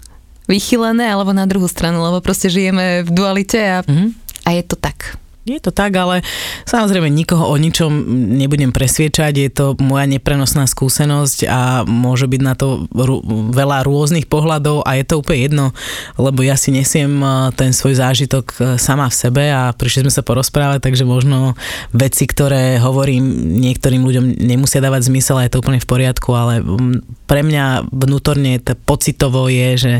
vychylené, 0.50 1.06
alebo 1.06 1.30
na 1.30 1.46
druhú 1.46 1.70
stranu, 1.70 2.02
lebo 2.02 2.18
proste 2.18 2.50
žijeme 2.50 3.06
v 3.06 3.10
dualite 3.14 3.60
a, 3.62 3.78
uh-huh. 3.86 4.10
a 4.42 4.48
je 4.58 4.62
to 4.66 4.74
tak. 4.74 5.14
Je 5.42 5.58
to 5.58 5.74
tak, 5.74 5.90
ale 5.98 6.22
samozrejme 6.70 7.10
nikoho 7.10 7.50
o 7.50 7.58
ničom 7.58 7.90
nebudem 8.38 8.70
presviečať, 8.70 9.34
je 9.34 9.50
to 9.50 9.66
moja 9.82 10.06
neprenosná 10.06 10.70
skúsenosť 10.70 11.50
a 11.50 11.82
môže 11.82 12.30
byť 12.30 12.40
na 12.46 12.54
to 12.54 12.86
rú, 12.94 13.18
veľa 13.50 13.82
rôznych 13.82 14.30
pohľadov 14.30 14.86
a 14.86 14.94
je 15.02 15.02
to 15.02 15.18
úplne 15.18 15.42
jedno, 15.42 15.66
lebo 16.14 16.46
ja 16.46 16.54
si 16.54 16.70
nesiem 16.70 17.18
eh, 17.18 17.50
ten 17.58 17.74
svoj 17.74 17.98
zážitok 17.98 18.44
eh, 18.54 18.58
sama 18.78 19.10
v 19.10 19.18
sebe 19.18 19.44
a 19.50 19.74
prišli 19.74 20.06
sme 20.06 20.14
sa 20.14 20.22
porozprávať, 20.22 20.78
takže 20.78 21.02
možno 21.02 21.58
veci, 21.90 22.30
ktoré 22.30 22.78
hovorím 22.78 23.26
niektorým 23.58 24.06
ľuďom 24.06 24.38
nemusia 24.46 24.78
dávať 24.78 25.10
zmysel 25.10 25.42
a 25.42 25.46
je 25.50 25.58
to 25.58 25.60
úplne 25.60 25.82
v 25.82 25.90
poriadku, 25.90 26.38
ale 26.38 26.62
mm, 26.62 27.26
pre 27.26 27.42
mňa 27.42 27.90
vnútorne 27.90 28.62
to 28.62 28.78
pocitovo 28.78 29.50
je, 29.50 29.74
že 29.74 29.92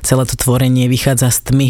celé 0.00 0.24
to 0.24 0.40
tvorenie 0.40 0.88
vychádza 0.88 1.28
z 1.28 1.52
tmy 1.52 1.68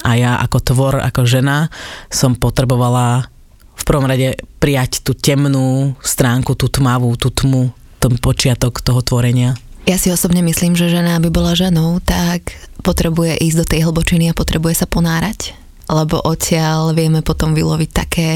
a 0.00 0.16
ja 0.16 0.40
ako 0.40 0.58
tvor, 0.64 0.94
ako 1.04 1.28
žena 1.28 1.68
som 2.08 2.32
potrebovala 2.32 3.28
v 3.76 3.82
prvom 3.84 4.08
rade 4.08 4.40
prijať 4.56 5.04
tú 5.04 5.12
temnú 5.12 5.92
stránku, 6.00 6.56
tú 6.56 6.72
tmavú, 6.72 7.12
tú 7.20 7.28
tmu, 7.28 7.74
ten 8.00 8.16
počiatok 8.16 8.80
toho 8.80 9.04
tvorenia. 9.04 9.58
Ja 9.84 9.98
si 9.98 10.14
osobne 10.14 10.40
myslím, 10.46 10.78
že 10.78 10.88
žena, 10.88 11.18
aby 11.18 11.28
bola 11.28 11.58
ženou, 11.58 11.98
tak 11.98 12.54
potrebuje 12.86 13.34
ísť 13.42 13.58
do 13.58 13.66
tej 13.66 13.80
hlbočiny 13.90 14.30
a 14.30 14.38
potrebuje 14.38 14.78
sa 14.78 14.86
ponárať, 14.86 15.58
lebo 15.90 16.22
odtiaľ 16.22 16.94
vieme 16.94 17.20
potom 17.20 17.52
vyloviť 17.52 17.90
také 17.90 18.30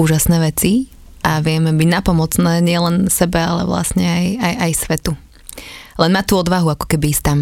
úžasné 0.00 0.40
veci 0.40 0.88
a 1.20 1.44
vieme 1.44 1.76
byť 1.76 1.88
napomocné 1.92 2.64
nielen 2.64 3.12
sebe, 3.12 3.36
ale 3.36 3.68
vlastne 3.68 4.08
aj, 4.08 4.24
aj, 4.40 4.54
aj 4.64 4.72
svetu. 4.80 5.12
Len 5.98 6.14
má 6.14 6.22
tú 6.24 6.38
odvahu 6.40 6.72
ako 6.72 6.86
keby 6.88 7.12
ísť 7.12 7.22
tam. 7.26 7.38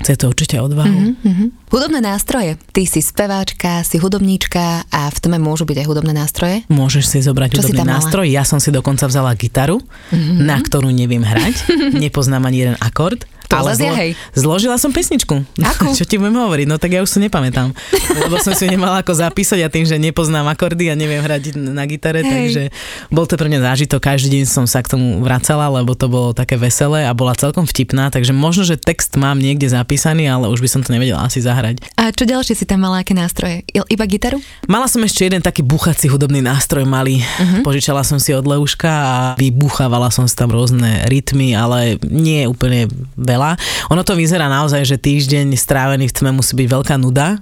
Chce 0.00 0.16
to 0.16 0.32
určite 0.32 0.56
odvahu. 0.56 1.12
Mm-hmm. 1.20 1.48
Hudobné 1.68 2.00
nástroje. 2.00 2.56
Ty 2.72 2.82
si 2.88 3.04
speváčka, 3.04 3.84
si 3.84 4.00
hudobníčka 4.00 4.88
a 4.88 5.12
v 5.12 5.18
tome 5.20 5.36
môžu 5.36 5.68
byť 5.68 5.84
aj 5.84 5.86
hudobné 5.86 6.12
nástroje. 6.16 6.64
Môžeš 6.72 7.04
si 7.04 7.18
zobrať 7.20 7.60
Čo 7.60 7.68
hudobný 7.68 7.84
nástroj. 7.84 8.26
Ja 8.26 8.48
som 8.48 8.58
si 8.64 8.72
dokonca 8.72 9.04
vzala 9.04 9.36
gitaru, 9.36 9.76
mm-hmm. 9.78 10.40
na 10.40 10.56
ktorú 10.56 10.88
neviem 10.88 11.20
hrať. 11.20 11.68
Nepoznám 12.04 12.48
ani 12.48 12.64
jeden 12.64 12.76
akord 12.80 13.28
To 13.50 13.66
ale 13.66 13.74
zlo- 13.74 13.98
hej. 13.98 14.10
Zložila 14.38 14.78
som 14.78 14.94
pesničku. 14.94 15.42
Ako? 15.58 15.90
Čo 15.98 16.06
ti 16.06 16.22
budem 16.22 16.38
hovoriť? 16.38 16.66
No 16.70 16.78
tak 16.78 16.94
ja 16.94 17.02
už 17.02 17.10
to 17.10 17.18
nepamätám. 17.18 17.74
Lebo 18.14 18.38
som 18.38 18.54
si 18.54 18.70
nemala 18.70 19.02
ako 19.02 19.10
zapísať 19.10 19.66
a 19.66 19.68
tým, 19.68 19.82
že 19.82 19.98
nepoznám 19.98 20.46
akordy 20.46 20.86
a 20.86 20.94
neviem 20.94 21.18
hrať 21.18 21.58
na 21.58 21.82
gitare, 21.90 22.22
hej. 22.22 22.30
takže 22.30 22.62
bol 23.10 23.26
to 23.26 23.34
pre 23.34 23.50
mňa 23.50 23.66
zážitok. 23.74 23.98
Každý 23.98 24.38
deň 24.38 24.44
som 24.46 24.64
sa 24.70 24.86
k 24.86 24.94
tomu 24.94 25.18
vracala, 25.18 25.66
lebo 25.66 25.98
to 25.98 26.06
bolo 26.06 26.30
také 26.30 26.54
veselé 26.54 27.02
a 27.04 27.12
bola 27.12 27.34
celkom 27.34 27.66
vtipná, 27.66 28.14
takže 28.14 28.30
možno, 28.30 28.62
že 28.62 28.78
text 28.78 29.18
mám 29.18 29.42
niekde 29.42 29.66
zapísaný, 29.66 30.30
ale 30.30 30.46
už 30.46 30.62
by 30.62 30.70
som 30.70 30.80
to 30.86 30.94
nevedela 30.94 31.26
asi 31.26 31.42
zahrať. 31.42 31.82
A 31.98 32.14
čo 32.14 32.30
ďalšie 32.30 32.54
si 32.54 32.64
tam 32.64 32.86
mala, 32.86 33.02
aké 33.02 33.18
nástroje? 33.18 33.66
Iba 33.66 34.06
gitaru? 34.06 34.38
Mala 34.70 34.86
som 34.86 35.02
ešte 35.02 35.26
jeden 35.26 35.42
taký 35.42 35.66
buchací 35.66 36.06
hudobný 36.06 36.38
nástroj 36.38 36.86
malý. 36.86 37.18
Uh-huh. 37.18 37.66
Požičala 37.66 38.06
som 38.06 38.22
si 38.22 38.30
od 38.30 38.46
Leuška 38.46 38.90
a 38.90 39.16
vybuchávala 39.34 40.14
som 40.14 40.30
si 40.30 40.38
tam 40.38 40.54
rôzne 40.54 41.10
rytmy, 41.10 41.58
ale 41.58 41.98
nie 42.06 42.46
úplne 42.46 42.86
veľa. 43.18 43.39
Ono 43.88 44.02
to 44.04 44.12
vyzerá 44.12 44.46
naozaj, 44.46 44.84
že 44.84 45.00
týždeň 45.00 45.56
strávený 45.56 46.12
v 46.12 46.16
tme 46.16 46.30
musí 46.36 46.52
byť 46.52 46.68
veľká 46.68 46.94
nuda, 47.00 47.40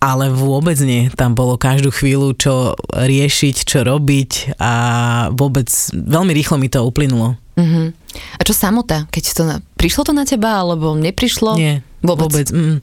ale 0.00 0.32
vôbec 0.32 0.80
nie. 0.80 1.12
Tam 1.12 1.36
bolo 1.36 1.60
každú 1.60 1.92
chvíľu, 1.92 2.32
čo 2.32 2.72
riešiť, 2.88 3.56
čo 3.68 3.84
robiť 3.84 4.56
a 4.56 4.72
vôbec 5.36 5.68
veľmi 5.92 6.32
rýchlo 6.32 6.56
mi 6.56 6.72
to 6.72 6.80
uplynulo. 6.80 7.36
Uh-huh. 7.60 7.92
A 8.10 8.40
čo 8.40 8.56
samota? 8.56 9.04
Keď 9.12 9.24
to 9.36 9.42
na... 9.44 9.56
Prišlo 9.76 10.08
to 10.08 10.12
na 10.16 10.24
teba, 10.24 10.64
alebo 10.64 10.96
neprišlo? 10.96 11.60
Nie, 11.60 11.84
vôbec. 12.00 12.32
vôbec 12.32 12.48
mm. 12.48 12.80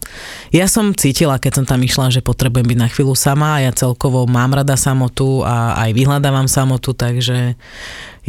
Ja 0.54 0.70
som 0.70 0.94
cítila, 0.94 1.42
keď 1.42 1.62
som 1.62 1.66
tam 1.66 1.82
išla, 1.82 2.13
že 2.13 2.22
potrebujem 2.22 2.70
byť 2.70 2.80
na 2.80 2.88
chvíľu 2.88 3.18
sama. 3.18 3.66
Ja 3.66 3.74
celkovo 3.74 4.30
mám 4.30 4.54
rada 4.54 4.77
samotu 4.77 5.42
a 5.42 5.74
aj 5.82 5.98
vyhľadávam 5.98 6.46
samotu, 6.46 6.94
takže 6.94 7.58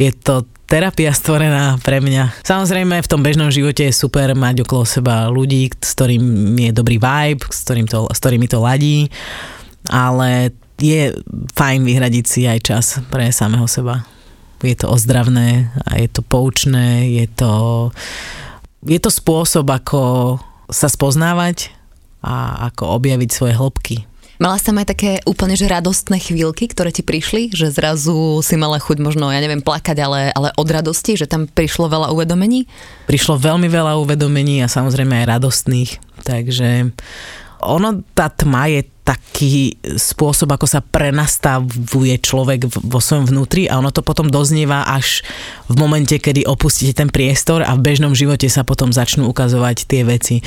je 0.01 0.09
to 0.17 0.49
terapia 0.69 1.09
stvorená 1.09 1.81
pre 1.81 1.97
mňa. 1.97 2.45
Samozrejme 2.45 3.01
v 3.01 3.09
tom 3.09 3.25
bežnom 3.25 3.49
živote 3.49 3.89
je 3.89 3.93
super 3.93 4.37
mať 4.37 4.61
okolo 4.63 4.85
seba 4.85 5.25
ľudí, 5.27 5.73
s 5.73 5.91
ktorým 5.97 6.53
je 6.55 6.71
dobrý 6.71 7.01
vibe, 7.01 7.41
s, 7.49 7.65
ktorým 7.65 7.89
to, 7.89 8.05
s 8.05 8.17
ktorými 8.21 8.45
to 8.45 8.61
ladí, 8.61 9.09
ale 9.89 10.53
je 10.77 11.11
fajn 11.57 11.79
vyhradiť 11.83 12.25
si 12.29 12.41
aj 12.45 12.59
čas 12.61 12.85
pre 13.09 13.33
samého 13.33 13.65
seba. 13.65 14.05
Je 14.61 14.77
to 14.77 14.93
ozdravné 14.93 15.73
a 15.89 15.97
je 15.97 16.07
to 16.07 16.21
poučné, 16.21 17.17
je 17.17 17.25
to, 17.33 17.51
je 18.85 18.99
to 19.01 19.09
spôsob, 19.09 19.65
ako 19.73 20.37
sa 20.69 20.85
spoznávať 20.85 21.73
a 22.21 22.67
ako 22.69 22.99
objaviť 22.99 23.29
svoje 23.31 23.53
hĺbky. 23.57 24.08
Mala 24.39 24.55
tam 24.55 24.79
aj 24.79 24.87
také 24.95 25.11
úplne 25.27 25.59
že 25.59 25.67
radostné 25.67 26.15
chvíľky, 26.15 26.71
ktoré 26.71 26.95
ti 26.95 27.03
prišli, 27.03 27.51
že 27.51 27.75
zrazu 27.75 28.39
si 28.39 28.55
mala 28.55 28.79
chuť 28.79 29.03
možno, 29.03 29.27
ja 29.27 29.43
neviem, 29.43 29.59
plakať, 29.59 29.99
ale, 29.99 30.31
ale 30.31 30.55
od 30.55 30.69
radosti, 30.71 31.19
že 31.19 31.27
tam 31.27 31.43
prišlo 31.43 31.91
veľa 31.91 32.15
uvedomení? 32.15 32.63
Prišlo 33.03 33.35
veľmi 33.35 33.67
veľa 33.67 33.99
uvedomení 33.99 34.63
a 34.63 34.71
samozrejme 34.71 35.11
aj 35.11 35.29
radostných, 35.35 35.91
takže 36.23 36.95
ono, 37.59 37.99
tá 38.15 38.31
tma 38.31 38.71
je 38.71 38.87
taký 39.09 39.73
spôsob, 39.97 40.53
ako 40.53 40.69
sa 40.69 40.85
prenastavuje 40.85 42.21
človek 42.21 42.69
vo 42.69 43.01
svojom 43.01 43.25
vnútri 43.25 43.65
a 43.65 43.81
ono 43.81 43.89
to 43.89 44.05
potom 44.05 44.29
doznieva 44.29 44.85
až 44.85 45.25
v 45.65 45.75
momente, 45.81 46.13
kedy 46.13 46.45
opustíte 46.45 46.93
ten 46.93 47.09
priestor 47.09 47.65
a 47.65 47.73
v 47.73 47.81
bežnom 47.81 48.13
živote 48.13 48.45
sa 48.45 48.61
potom 48.61 48.93
začnú 48.93 49.25
ukazovať 49.25 49.89
tie 49.89 50.05
veci. 50.05 50.45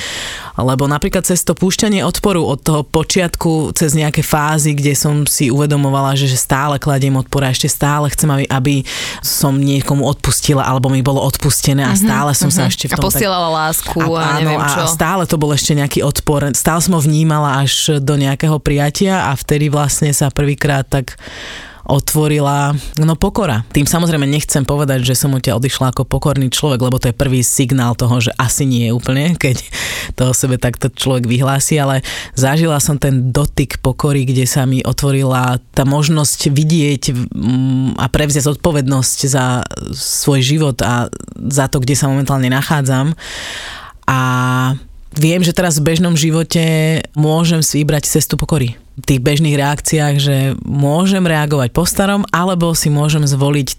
Lebo 0.55 0.87
napríklad 0.87 1.27
cez 1.27 1.43
to 1.43 1.59
púšťanie 1.59 2.07
odporu 2.07 2.39
od 2.43 2.63
toho 2.63 2.87
počiatku 2.87 3.75
cez 3.75 3.99
nejaké 3.99 4.23
fázy, 4.23 4.71
kde 4.79 4.95
som 4.95 5.27
si 5.27 5.51
uvedomovala, 5.51 6.15
že, 6.15 6.31
stále 6.33 6.79
kladiem 6.79 7.19
odpor 7.19 7.43
a 7.43 7.51
ešte 7.51 7.67
stále 7.67 8.07
chcem, 8.15 8.31
aby, 8.31 8.45
aby 8.47 8.75
som 9.19 9.59
niekomu 9.59 10.07
odpustila 10.07 10.63
alebo 10.63 10.87
mi 10.87 11.03
bolo 11.03 11.19
odpustené 11.19 11.83
a 11.83 11.93
mhm, 11.95 11.99
stále 11.99 12.31
som 12.31 12.47
uh-huh. 12.47 12.63
sa 12.63 12.71
ešte 12.71 12.87
v 12.87 12.95
tom... 12.95 13.03
A 13.03 13.07
posielala 13.11 13.49
tak... 13.51 13.59
lásku 13.59 13.97
a, 13.99 14.23
a 14.23 14.39
neviem 14.39 14.63
čo. 14.71 14.81
A 14.83 14.87
stále 14.87 15.23
to 15.27 15.35
bol 15.35 15.51
ešte 15.51 15.75
nejaký 15.75 15.99
odpor. 15.99 16.47
Stále 16.55 16.79
som 16.79 16.95
ho 16.95 17.01
vnímala 17.03 17.59
až 17.59 17.99
do 17.99 18.15
nejakého 18.15 18.52
prvého 18.53 18.61
prijatia 18.61 19.13
a 19.29 19.31
vtedy 19.33 19.69
vlastne 19.73 20.13
sa 20.13 20.29
prvýkrát 20.29 20.85
tak 20.85 21.17
otvorila 21.83 22.71
no 22.95 23.19
pokora. 23.19 23.67
Tým 23.75 23.83
samozrejme 23.83 24.23
nechcem 24.23 24.63
povedať, 24.63 25.03
že 25.03 25.19
som 25.19 25.35
odtiaľ 25.35 25.59
odišla 25.59 25.91
ako 25.91 26.07
pokorný 26.07 26.47
človek, 26.47 26.79
lebo 26.79 26.95
to 26.95 27.11
je 27.11 27.17
prvý 27.17 27.43
signál 27.43 27.91
toho, 27.91 28.23
že 28.23 28.31
asi 28.39 28.63
nie 28.63 28.87
je 28.87 28.95
úplne, 28.95 29.35
keď 29.43 29.59
to 30.15 30.31
o 30.31 30.37
sebe 30.37 30.55
takto 30.55 30.87
človek 30.87 31.27
vyhlási, 31.27 31.81
ale 31.81 31.99
zažila 32.37 32.79
som 32.79 32.95
ten 32.95 33.35
dotyk 33.35 33.83
pokory, 33.83 34.23
kde 34.23 34.47
sa 34.47 34.63
mi 34.63 34.79
otvorila 34.79 35.59
tá 35.75 35.83
možnosť 35.83 36.53
vidieť 36.53 37.03
mm, 37.11 37.99
a 37.99 38.05
prevziať 38.07 38.47
zodpovednosť 38.53 39.17
za 39.27 39.67
svoj 39.97 40.39
život 40.39 40.77
a 40.85 41.11
za 41.51 41.67
to, 41.67 41.83
kde 41.83 41.99
sa 41.99 42.07
momentálne 42.07 42.47
nachádzam. 42.47 43.11
A 44.07 44.19
Viem, 45.13 45.45
že 45.45 45.53
teraz 45.53 45.77
v 45.77 45.93
bežnom 45.93 46.17
živote 46.17 46.63
môžem 47.13 47.61
si 47.61 47.85
vybrať 47.85 48.09
cestu 48.09 48.33
pokory. 48.33 48.75
V 48.97 49.05
tých 49.05 49.21
bežných 49.21 49.57
reakciách, 49.57 50.15
že 50.17 50.35
môžem 50.65 51.25
reagovať 51.25 51.69
po 51.69 51.85
starom, 51.85 52.25
alebo 52.33 52.73
si 52.73 52.89
môžem 52.89 53.25
zvoliť 53.25 53.77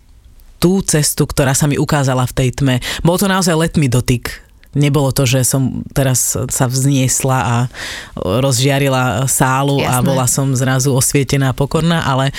tú 0.62 0.80
cestu, 0.80 1.26
ktorá 1.26 1.52
sa 1.52 1.66
mi 1.66 1.76
ukázala 1.76 2.24
v 2.24 2.34
tej 2.38 2.48
tme. 2.56 2.74
Bol 3.02 3.18
to 3.18 3.26
naozaj 3.26 3.52
letmý 3.52 3.90
dotyk 3.90 4.44
nebolo 4.74 5.10
to, 5.10 5.24
že 5.24 5.46
som 5.46 5.82
teraz 5.90 6.34
sa 6.34 6.66
vzniesla 6.66 7.38
a 7.38 7.56
rozžiarila 8.18 9.26
sálu 9.30 9.80
Jasné. 9.80 9.90
a 9.90 10.04
bola 10.04 10.26
som 10.28 10.50
zrazu 10.52 10.92
osvietená 10.92 11.54
a 11.54 11.56
pokorná, 11.56 12.04
ale 12.04 12.34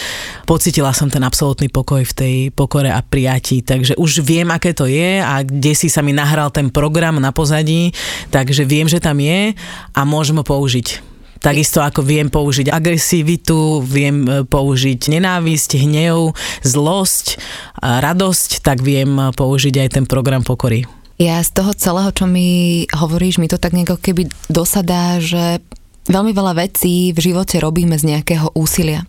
pocitila 0.45 0.91
som 0.91 1.09
ten 1.11 1.23
absolútny 1.23 1.71
pokoj 1.71 2.03
v 2.03 2.13
tej 2.13 2.35
pokore 2.51 2.91
a 2.91 3.01
prijatí, 3.01 3.63
takže 3.63 3.97
už 3.97 4.21
viem, 4.21 4.47
aké 4.51 4.75
to 4.75 4.85
je 4.85 5.19
a 5.19 5.41
kde 5.41 5.73
si 5.73 5.87
sa 5.87 6.03
mi 6.05 6.11
nahral 6.13 6.51
ten 6.51 6.69
program 6.69 7.17
na 7.17 7.31
pozadí, 7.31 7.95
takže 8.29 8.67
viem, 8.67 8.85
že 8.85 9.01
tam 9.01 9.17
je 9.19 9.55
a 9.95 10.01
môžem 10.03 10.37
ho 10.37 10.45
použiť. 10.45 11.15
Takisto 11.45 11.77
ako 11.77 12.01
viem 12.01 12.25
použiť 12.25 12.73
agresivitu, 12.73 13.77
viem 13.85 14.25
e, 14.25 14.41
použiť 14.49 15.13
nenávisť, 15.13 15.77
hnev, 15.77 16.33
zlosť, 16.65 17.37
radosť, 17.85 18.65
tak 18.65 18.81
viem 18.81 19.29
použiť 19.29 19.85
aj 19.85 19.89
ten 19.93 20.05
program 20.09 20.41
pokory. 20.41 20.89
Ja 21.15 21.39
z 21.39 21.51
toho 21.55 21.71
celého, 21.71 22.11
čo 22.11 22.27
mi 22.27 22.83
hovoríš, 22.91 23.39
mi 23.39 23.47
to 23.47 23.55
tak 23.55 23.71
nejako 23.71 23.95
keby 23.95 24.27
dosadá, 24.51 25.23
že 25.23 25.63
veľmi 26.11 26.35
veľa 26.35 26.59
vecí 26.59 27.15
v 27.15 27.19
živote 27.31 27.63
robíme 27.63 27.95
z 27.95 28.11
nejakého 28.11 28.51
úsilia. 28.51 29.07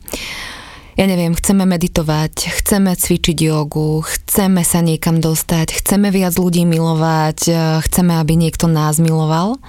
Ja 0.96 1.04
neviem, 1.04 1.36
chceme 1.36 1.68
meditovať, 1.68 2.56
chceme 2.62 2.96
cvičiť 2.96 3.36
jogu, 3.36 4.00
chceme 4.00 4.64
sa 4.64 4.80
niekam 4.80 5.20
dostať, 5.20 5.82
chceme 5.82 6.08
viac 6.08 6.38
ľudí 6.40 6.64
milovať, 6.64 7.52
chceme, 7.84 8.16
aby 8.16 8.32
niekto 8.38 8.64
nás 8.64 8.96
miloval. 8.96 9.60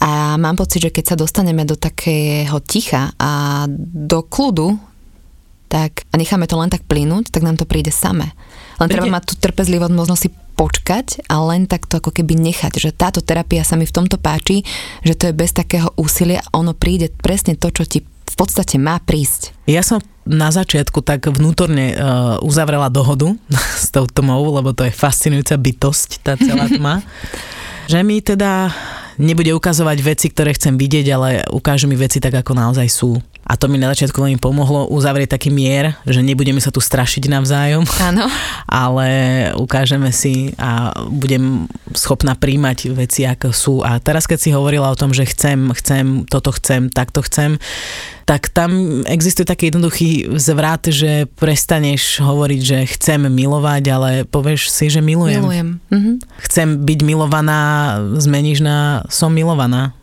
A 0.00 0.40
mám 0.40 0.56
pocit, 0.56 0.80
že 0.80 0.94
keď 0.94 1.12
sa 1.12 1.16
dostaneme 1.20 1.68
do 1.68 1.76
takého 1.76 2.56
ticha 2.64 3.12
a 3.20 3.66
do 3.68 4.24
kľudu, 4.24 4.80
tak 5.68 6.08
a 6.08 6.16
necháme 6.16 6.48
to 6.48 6.56
len 6.56 6.72
tak 6.72 6.88
plynúť, 6.88 7.28
tak 7.28 7.44
nám 7.44 7.60
to 7.60 7.68
príde 7.68 7.92
same. 7.92 8.32
Len 8.80 8.88
treba 8.88 9.12
mať 9.12 9.24
tú 9.28 9.34
trpezlivosť, 9.36 9.92
možno 9.92 10.16
si 10.16 10.32
počkať 10.60 11.24
a 11.32 11.40
len 11.48 11.64
takto 11.64 12.04
ako 12.04 12.12
keby 12.12 12.36
nechať, 12.36 12.76
že 12.76 12.92
táto 12.92 13.24
terapia 13.24 13.64
sa 13.64 13.80
mi 13.80 13.88
v 13.88 13.96
tomto 13.96 14.20
páči, 14.20 14.60
že 15.00 15.16
to 15.16 15.32
je 15.32 15.38
bez 15.40 15.56
takého 15.56 15.88
úsilia 15.96 16.44
a 16.44 16.60
ono 16.60 16.76
príde 16.76 17.08
presne 17.08 17.56
to, 17.56 17.72
čo 17.72 17.88
ti 17.88 18.04
v 18.04 18.34
podstate 18.36 18.76
má 18.76 19.00
prísť. 19.00 19.56
Ja 19.64 19.80
som 19.80 20.04
na 20.28 20.52
začiatku 20.52 21.00
tak 21.00 21.32
vnútorne 21.32 21.96
uh, 21.96 21.96
uzavrela 22.44 22.92
dohodu 22.92 23.32
s 23.84 23.88
tou 23.88 24.04
tmou, 24.04 24.52
lebo 24.52 24.76
to 24.76 24.84
je 24.84 24.92
fascinujúca 24.92 25.56
bytosť, 25.56 26.08
tá 26.20 26.36
celá 26.36 26.68
tma. 26.68 27.00
že 27.90 28.04
mi 28.04 28.20
teda 28.20 28.68
nebude 29.18 29.50
ukazovať 29.56 29.98
veci, 30.04 30.26
ktoré 30.28 30.54
chcem 30.54 30.78
vidieť, 30.78 31.06
ale 31.10 31.28
ukáže 31.50 31.88
mi 31.88 31.96
veci 31.98 32.22
tak, 32.22 32.36
ako 32.36 32.52
naozaj 32.54 32.86
sú. 32.86 33.18
A 33.50 33.58
to 33.58 33.66
mi 33.66 33.82
na 33.82 33.90
začiatku 33.90 34.14
veľmi 34.14 34.38
pomohlo 34.38 34.86
uzavrieť 34.94 35.34
taký 35.34 35.50
mier, 35.50 35.98
že 36.06 36.22
nebudeme 36.22 36.62
sa 36.62 36.70
tu 36.70 36.78
strašiť 36.78 37.26
navzájom. 37.26 37.82
Áno. 37.98 38.30
Ale 38.86 39.10
ukážeme 39.58 40.14
si 40.14 40.54
a 40.54 40.94
budem 41.10 41.66
schopná 41.98 42.38
príjmať 42.38 42.94
veci, 42.94 43.26
ako 43.26 43.48
sú. 43.50 43.74
A 43.82 43.98
teraz, 43.98 44.30
keď 44.30 44.38
si 44.38 44.54
hovorila 44.54 44.94
o 44.94 44.94
tom, 44.94 45.10
že 45.10 45.26
chcem, 45.26 45.74
chcem, 45.74 46.30
toto 46.30 46.54
chcem, 46.54 46.86
takto 46.94 47.26
chcem, 47.26 47.58
tak 48.22 48.46
tam 48.54 49.02
existuje 49.10 49.42
taký 49.42 49.74
jednoduchý 49.74 50.38
zvrat, 50.38 50.86
že 50.86 51.26
prestaneš 51.34 52.22
hovoriť, 52.22 52.60
že 52.62 52.78
chcem 52.94 53.26
milovať, 53.26 53.82
ale 53.90 54.10
povieš 54.22 54.70
si, 54.70 54.86
že 54.86 55.02
milujem. 55.02 55.42
Milujem. 55.42 55.68
Mhm. 55.90 56.12
Chcem 56.46 56.86
byť 56.86 56.98
milovaná, 57.02 57.98
zmeníš 58.14 58.62
na 58.62 59.02
som 59.10 59.34
milovaná. 59.34 59.98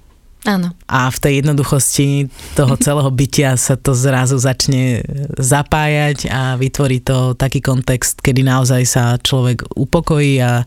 Áno. 0.47 0.71
A 0.88 1.12
v 1.12 1.17
tej 1.19 1.33
jednoduchosti 1.43 2.31
toho 2.55 2.79
celého 2.86 3.12
bytia 3.12 3.60
sa 3.60 3.75
to 3.75 3.91
zrazu 3.91 4.39
začne 4.39 5.03
zapájať 5.36 6.31
a 6.31 6.55
vytvorí 6.55 7.03
to 7.03 7.36
taký 7.36 7.60
kontext, 7.60 8.23
kedy 8.23 8.47
naozaj 8.47 8.81
sa 8.88 9.19
človek 9.19 9.67
upokojí 9.75 10.39
a 10.39 10.63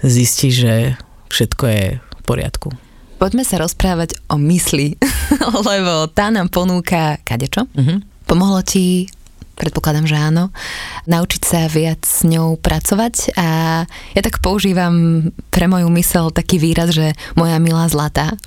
zistí, 0.00 0.48
že 0.48 0.96
všetko 1.28 1.64
je 1.68 1.84
v 2.00 2.22
poriadku. 2.24 2.72
Poďme 3.20 3.44
sa 3.44 3.60
rozprávať 3.60 4.16
o 4.32 4.40
mysli, 4.40 4.96
lebo 5.68 6.08
tá 6.08 6.32
nám 6.32 6.48
ponúka 6.48 7.20
kadečo. 7.20 7.68
Uh-huh. 7.76 8.00
Pomohlo 8.24 8.64
ti 8.64 9.12
Predpokladám, 9.60 10.08
že 10.08 10.16
áno. 10.16 10.48
Naučiť 11.04 11.42
sa 11.44 11.68
viac 11.68 12.00
s 12.00 12.24
ňou 12.24 12.56
pracovať 12.56 13.36
a 13.36 13.84
ja 14.16 14.20
tak 14.24 14.40
používam 14.40 15.28
pre 15.52 15.68
moju 15.68 15.92
mysel 16.00 16.32
taký 16.32 16.56
výraz, 16.56 16.96
že 16.96 17.12
moja 17.36 17.60
milá 17.60 17.84
zlatá. 17.92 18.40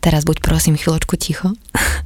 Teraz 0.00 0.24
buď 0.24 0.40
prosím 0.40 0.80
chvíľočku 0.80 1.16
ticho. 1.20 1.52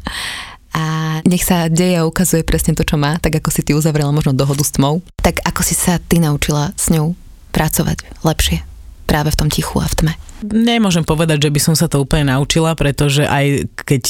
a 0.74 0.84
nech 1.22 1.46
sa 1.46 1.70
deje 1.70 2.02
a 2.02 2.06
ukazuje 2.06 2.42
presne 2.42 2.74
to, 2.74 2.82
čo 2.82 2.98
má, 2.98 3.22
tak 3.22 3.38
ako 3.38 3.48
si 3.54 3.62
ty 3.62 3.72
uzavrela 3.72 4.10
možno 4.10 4.34
dohodu 4.34 4.66
s 4.66 4.74
tmou. 4.74 5.06
Tak 5.22 5.46
ako 5.46 5.62
si 5.62 5.78
sa 5.78 6.02
ty 6.02 6.18
naučila 6.18 6.74
s 6.74 6.90
ňou 6.90 7.14
pracovať 7.54 8.02
lepšie 8.26 8.66
práve 9.06 9.30
v 9.30 9.38
tom 9.38 9.48
tichu 9.48 9.78
a 9.78 9.86
v 9.86 9.94
tme? 9.94 10.12
Nemôžem 10.44 11.06
povedať, 11.06 11.46
že 11.46 11.54
by 11.54 11.60
som 11.62 11.74
sa 11.78 11.86
to 11.86 12.02
úplne 12.02 12.34
naučila, 12.34 12.74
pretože 12.74 13.22
aj 13.22 13.70
keď 13.86 14.02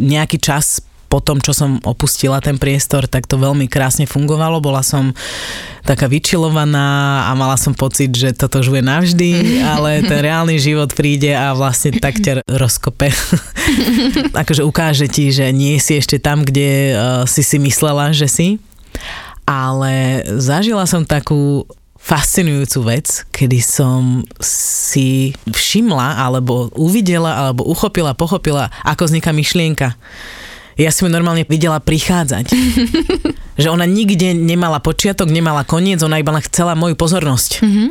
nejaký 0.00 0.40
čas 0.40 0.80
po 1.08 1.24
tom, 1.24 1.40
čo 1.40 1.56
som 1.56 1.80
opustila 1.88 2.40
ten 2.44 2.60
priestor, 2.60 3.08
tak 3.08 3.24
to 3.24 3.40
veľmi 3.40 3.64
krásne 3.64 4.04
fungovalo. 4.04 4.60
Bola 4.60 4.84
som 4.84 5.16
taká 5.88 6.04
vyčilovaná 6.04 7.24
a 7.24 7.32
mala 7.32 7.56
som 7.56 7.72
pocit, 7.72 8.12
že 8.12 8.36
toto 8.36 8.60
už 8.60 8.84
navždy, 8.84 9.64
ale 9.64 10.04
ten 10.04 10.20
reálny 10.20 10.60
život 10.60 10.92
príde 10.92 11.32
a 11.32 11.56
vlastne 11.56 11.96
tak 11.96 12.20
ťa 12.20 12.44
rozkope. 12.44 13.08
akože 14.44 14.68
ukáže 14.68 15.08
ti, 15.08 15.32
že 15.32 15.48
nie 15.48 15.80
si 15.80 15.96
ešte 15.96 16.20
tam, 16.20 16.44
kde 16.44 16.92
uh, 16.92 17.24
si 17.24 17.40
si 17.40 17.56
myslela, 17.56 18.12
že 18.12 18.28
si. 18.28 18.48
Ale 19.48 20.28
zažila 20.36 20.84
som 20.84 21.08
takú 21.08 21.64
fascinujúcu 21.96 22.78
vec, 22.84 23.24
kedy 23.32 23.58
som 23.64 24.20
si 24.44 25.32
všimla, 25.48 26.20
alebo 26.20 26.68
uvidela, 26.76 27.48
alebo 27.48 27.64
uchopila, 27.64 28.12
pochopila, 28.12 28.68
ako 28.84 29.08
vzniká 29.08 29.32
myšlienka 29.32 29.96
ja 30.78 30.94
som 30.94 31.06
ju 31.06 31.12
normálne 31.12 31.42
videla 31.42 31.82
prichádzať. 31.82 32.46
že 33.58 33.68
ona 33.68 33.84
nikde 33.84 34.32
nemala 34.32 34.78
počiatok, 34.78 35.28
nemala 35.28 35.66
koniec, 35.66 35.98
ona 36.00 36.22
iba 36.22 36.30
chcela 36.46 36.78
moju 36.78 36.94
pozornosť. 36.94 37.66
Mm-hmm. 37.66 37.88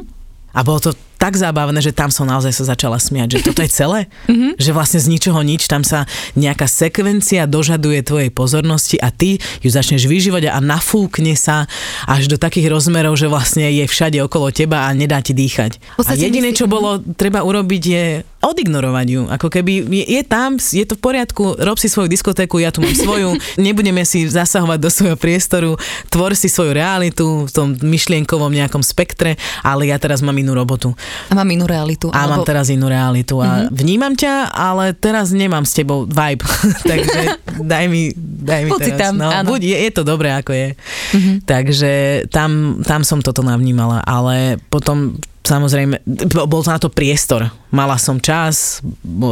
A 0.57 0.65
bolo 0.65 0.79
to 0.79 0.91
tak 1.17 1.33
zábavné, 1.33 1.81
že 1.81 1.91
tam 1.91 2.13
som 2.13 2.29
naozaj 2.29 2.53
sa 2.53 2.73
začala 2.73 3.01
smiať, 3.01 3.37
že 3.37 3.51
toto 3.51 3.61
je 3.65 3.69
celé, 3.69 3.99
mm-hmm. 4.29 4.57
že 4.63 4.71
vlastne 4.71 5.01
z 5.01 5.11
ničoho 5.11 5.41
nič, 5.43 5.67
tam 5.67 5.83
sa 5.83 6.07
nejaká 6.39 6.65
sekvencia 6.69 7.49
dožaduje 7.49 7.99
tvojej 8.05 8.31
pozornosti 8.31 8.95
a 9.01 9.11
ty 9.11 9.41
ju 9.59 9.69
začneš 9.69 10.07
vyžívať 10.07 10.49
a 10.49 10.57
nafúkne 10.63 11.35
sa 11.35 11.67
až 12.07 12.31
do 12.31 12.39
takých 12.39 12.71
rozmerov, 12.71 13.19
že 13.19 13.27
vlastne 13.27 13.67
je 13.67 13.85
všade 13.89 14.17
okolo 14.23 14.53
teba 14.55 14.87
a 14.87 14.95
nedá 14.95 15.19
ti 15.19 15.35
dýchať. 15.35 15.99
A 16.05 16.15
jediné, 16.15 16.55
čo 16.55 16.69
bolo 16.69 17.01
treba 17.17 17.43
urobiť 17.43 17.83
je 17.83 18.05
odignorovať 18.51 19.07
ju. 19.07 19.21
Ako 19.27 19.47
keby 19.51 19.85
je, 19.87 20.05
je 20.19 20.21
tam, 20.23 20.55
je 20.57 20.85
to 20.87 20.95
v 20.95 21.01
poriadku, 21.01 21.43
rob 21.59 21.77
si 21.77 21.91
svoju 21.91 22.07
diskotéku, 22.07 22.59
ja 22.61 22.71
tu 22.71 22.79
mám 22.81 22.95
svoju, 23.05 23.35
nebudeme 23.59 24.03
si 24.07 24.25
zasahovať 24.27 24.79
do 24.79 24.89
svojho 24.89 25.17
priestoru, 25.19 25.71
tvor 26.07 26.33
si 26.33 26.47
svoju 26.47 26.71
realitu 26.71 27.45
v 27.47 27.51
tom 27.51 27.67
myšlienkovom 27.75 28.51
nejakom 28.51 28.81
spektre, 28.81 29.35
ale 29.61 29.91
ja 29.91 29.99
teraz 29.99 30.23
mám 30.23 30.35
inú 30.35 30.55
robotu. 30.55 30.95
A 31.29 31.35
mám 31.35 31.47
inú 31.51 31.67
realitu. 31.67 32.07
A 32.11 32.23
alebo... 32.23 32.41
mám 32.41 32.47
teraz 32.47 32.71
inú 32.71 32.87
realitu. 32.87 33.39
A 33.43 33.67
mm-hmm. 33.67 33.75
vnímam 33.75 34.13
ťa, 34.15 34.51
ale 34.51 34.95
teraz 34.95 35.35
nemám 35.35 35.67
s 35.67 35.75
tebou 35.75 36.07
vibe. 36.07 36.43
Takže 36.91 37.19
daj 37.61 37.85
mi, 37.91 38.11
daj 38.17 38.61
mi 38.65 38.71
Buď 38.71 38.79
teraz. 38.83 38.99
Tam, 38.99 39.13
no, 39.19 39.29
áno. 39.29 39.47
buď, 39.51 39.61
je, 39.63 39.77
je 39.87 39.91
to 39.91 40.03
dobré, 40.07 40.33
ako 40.33 40.51
je. 40.55 40.67
Mm-hmm. 40.73 41.35
Takže 41.43 41.91
tam, 42.31 42.81
tam 42.83 43.01
som 43.03 43.19
toto 43.19 43.43
navnímala. 43.43 44.01
Ale 44.03 44.61
potom 44.71 45.19
samozrejme, 45.47 46.03
bol 46.27 46.59
to 46.59 46.69
na 46.69 46.79
to 46.79 46.91
priestor. 46.91 47.47
Mala 47.71 47.95
som 47.99 48.19
čas, 48.19 48.79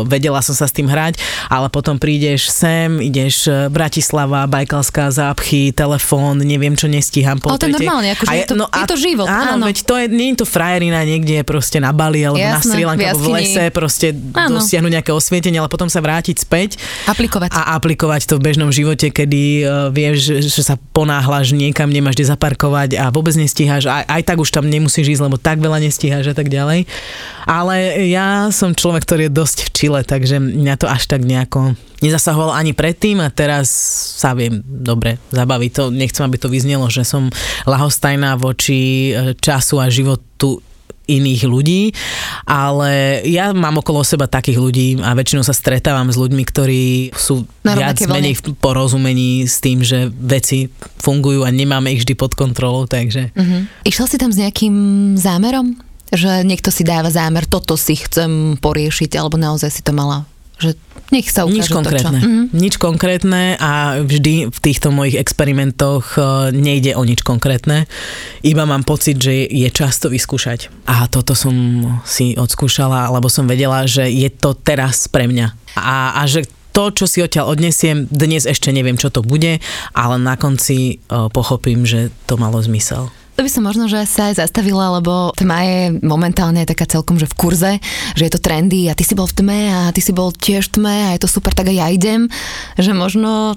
vedela 0.08 0.40
som 0.40 0.56
sa 0.56 0.68
s 0.68 0.74
tým 0.76 0.88
hrať, 0.88 1.20
ale 1.52 1.68
potom 1.68 2.00
prídeš 2.00 2.52
sem, 2.52 3.00
ideš 3.00 3.48
e, 3.48 3.68
Bratislava, 3.72 4.48
Bajkalská 4.48 5.12
zápchy, 5.12 5.72
telefón, 5.76 6.42
neviem 6.42 6.74
čo 6.74 6.90
nestíham. 6.90 7.38
Ale 7.44 7.60
to 7.60 7.68
je 7.70 7.76
normálne, 7.76 8.10
akože 8.16 8.32
je, 8.32 8.46
to, 8.48 8.56
no, 8.58 8.66
je 8.68 8.84
to 8.90 8.98
život. 8.98 9.28
Áno, 9.30 9.60
áno, 9.60 9.64
veď 9.70 9.78
to 9.84 9.94
je, 9.96 10.06
nie 10.10 10.34
je 10.34 10.44
to 10.44 10.48
frajerina 10.48 11.04
niekde 11.04 11.44
proste 11.44 11.78
na 11.84 11.92
Bali 11.94 12.24
alebo 12.24 12.42
Jasné, 12.42 12.56
na 12.56 12.64
Sri 12.64 12.84
Lanka 12.88 13.08
alebo 13.12 13.24
v 13.24 13.30
lese, 13.40 13.64
proste 13.72 14.08
áno. 14.16 14.60
dosiahnuť 14.60 14.92
nejaké 15.00 15.12
osvietenie, 15.12 15.60
ale 15.60 15.70
potom 15.72 15.92
sa 15.92 16.00
vrátiť 16.00 16.36
späť. 16.40 16.80
Aplikovať. 17.06 17.52
A 17.52 17.76
aplikovať 17.78 18.28
to 18.32 18.40
v 18.40 18.52
bežnom 18.52 18.72
živote, 18.72 19.12
kedy 19.12 19.44
uh, 19.64 19.90
vieš, 19.92 20.40
že, 20.44 20.62
sa 20.66 20.80
ponáhľaš 20.96 21.54
niekam, 21.54 21.92
nemáš 21.92 22.18
kde 22.18 22.32
zaparkovať 22.32 22.90
a 22.98 23.12
vôbec 23.14 23.38
nestíhaš. 23.38 23.86
Aj, 23.88 24.08
aj 24.08 24.22
tak 24.26 24.42
už 24.42 24.50
tam 24.50 24.66
nemusíš 24.66 25.20
ísť, 25.20 25.24
lebo 25.24 25.38
tak 25.38 25.62
veľa 25.62 25.80
nestíhaš 25.84 26.06
stíhaš 26.06 26.32
a 26.32 26.36
tak 26.38 26.48
ďalej. 26.54 26.86
Ale 27.46 27.76
ja 28.10 28.25
som 28.54 28.78
človek, 28.78 29.04
ktorý 29.06 29.22
je 29.28 29.38
dosť 29.38 29.58
v 29.66 29.70
čile, 29.74 30.00
takže 30.06 30.38
mňa 30.42 30.76
to 30.80 30.88
až 30.90 31.10
tak 31.10 31.26
nejako 31.26 31.76
nezasahovalo 32.04 32.54
ani 32.54 32.76
predtým 32.76 33.24
a 33.24 33.34
teraz 33.34 33.72
sa 34.20 34.36
viem 34.38 34.62
dobre 34.66 35.18
zabaviť. 35.32 35.72
To, 35.80 35.84
nechcem, 35.90 36.24
aby 36.28 36.38
to 36.38 36.52
vyznelo, 36.52 36.86
že 36.92 37.08
som 37.08 37.32
lahostajná 37.66 38.38
voči 38.38 39.12
e, 39.12 39.34
času 39.40 39.82
a 39.82 39.90
životu 39.90 40.62
iných 41.06 41.42
ľudí, 41.46 41.94
ale 42.50 43.22
ja 43.30 43.54
mám 43.54 43.78
okolo 43.78 44.02
seba 44.02 44.26
takých 44.26 44.58
ľudí 44.58 44.88
a 45.06 45.14
väčšinou 45.14 45.46
sa 45.46 45.54
stretávam 45.54 46.10
s 46.10 46.18
ľuďmi, 46.18 46.44
ktorí 46.50 46.84
sú 47.14 47.46
Na 47.62 47.78
viac 47.78 48.02
menej 48.10 48.42
v 48.42 48.58
porozumení 48.58 49.46
s 49.46 49.62
tým, 49.62 49.86
že 49.86 50.10
veci 50.10 50.74
fungujú 50.98 51.46
a 51.46 51.54
nemáme 51.54 51.94
ich 51.94 52.02
vždy 52.02 52.14
pod 52.18 52.34
kontrolou, 52.34 52.90
takže... 52.90 53.30
Uh-huh. 53.38 53.70
Išla 53.86 54.06
si 54.10 54.18
tam 54.18 54.34
s 54.34 54.42
nejakým 54.42 54.74
zámerom? 55.14 55.78
Že 56.14 56.46
niekto 56.46 56.70
si 56.70 56.86
dáva 56.86 57.10
zámer, 57.10 57.50
toto 57.50 57.74
si 57.80 57.98
chcem 57.98 58.60
poriešiť, 58.62 59.18
alebo 59.18 59.40
naozaj 59.40 59.70
si 59.70 59.82
to 59.82 59.94
mala 59.94 60.26
že 60.56 60.80
nech 61.12 61.28
sa 61.28 61.44
ukáže 61.44 61.68
Nič 61.68 61.70
konkrétne. 61.70 62.18
To, 62.18 62.24
čo. 62.24 62.26
Mm-hmm. 62.26 62.46
Nič 62.56 62.74
konkrétne 62.80 63.44
a 63.60 63.72
vždy 64.02 64.50
v 64.50 64.60
týchto 64.64 64.90
mojich 64.90 65.20
experimentoch 65.20 66.16
e, 66.16 66.20
nejde 66.56 66.96
o 66.96 67.04
nič 67.04 67.22
konkrétne. 67.22 67.86
Iba 68.42 68.64
mám 68.64 68.88
pocit, 68.88 69.20
že 69.20 69.46
je 69.46 69.68
čas 69.70 70.00
to 70.00 70.08
vyskúšať. 70.08 70.72
A 70.88 71.06
toto 71.12 71.36
som 71.36 71.54
si 72.08 72.34
odskúšala, 72.40 73.12
lebo 73.12 73.28
som 73.28 73.46
vedela, 73.46 73.84
že 73.86 74.08
je 74.08 74.32
to 74.32 74.56
teraz 74.56 75.12
pre 75.12 75.28
mňa. 75.28 75.54
A, 75.76 76.18
a 76.18 76.22
že 76.26 76.48
to, 76.72 76.92
čo 76.92 77.06
si 77.08 77.24
odtiaľ 77.24 77.56
odnesiem, 77.56 78.08
dnes 78.12 78.44
ešte 78.44 78.72
neviem, 78.72 79.00
čo 79.00 79.08
to 79.08 79.24
bude, 79.24 79.64
ale 79.96 80.16
na 80.20 80.36
konci 80.36 81.00
uh, 81.08 81.32
pochopím, 81.32 81.88
že 81.88 82.12
to 82.28 82.36
malo 82.36 82.60
zmysel. 82.60 83.08
To 83.36 83.44
by 83.44 83.52
som 83.52 83.68
možno, 83.68 83.92
že 83.92 84.08
sa 84.08 84.32
aj 84.32 84.40
zastavila, 84.40 84.96
lebo 84.96 85.36
tma 85.36 85.60
je 85.68 85.82
momentálne 86.00 86.64
taká 86.64 86.88
celkom, 86.88 87.20
že 87.20 87.28
v 87.28 87.36
kurze, 87.36 87.72
že 88.16 88.24
je 88.24 88.32
to 88.32 88.40
trendy 88.40 88.88
a 88.88 88.96
ty 88.96 89.04
si 89.04 89.12
bol 89.12 89.28
v 89.28 89.36
tme 89.36 89.62
a 89.76 89.80
ty 89.92 90.00
si 90.00 90.16
bol 90.16 90.32
tiež 90.32 90.72
v 90.72 90.80
tme 90.80 90.96
a 91.12 91.14
je 91.14 91.22
to 91.22 91.28
super, 91.28 91.52
tak 91.52 91.68
aj 91.68 91.76
ja 91.76 91.88
idem, 91.92 92.32
že 92.80 92.96
možno 92.96 93.52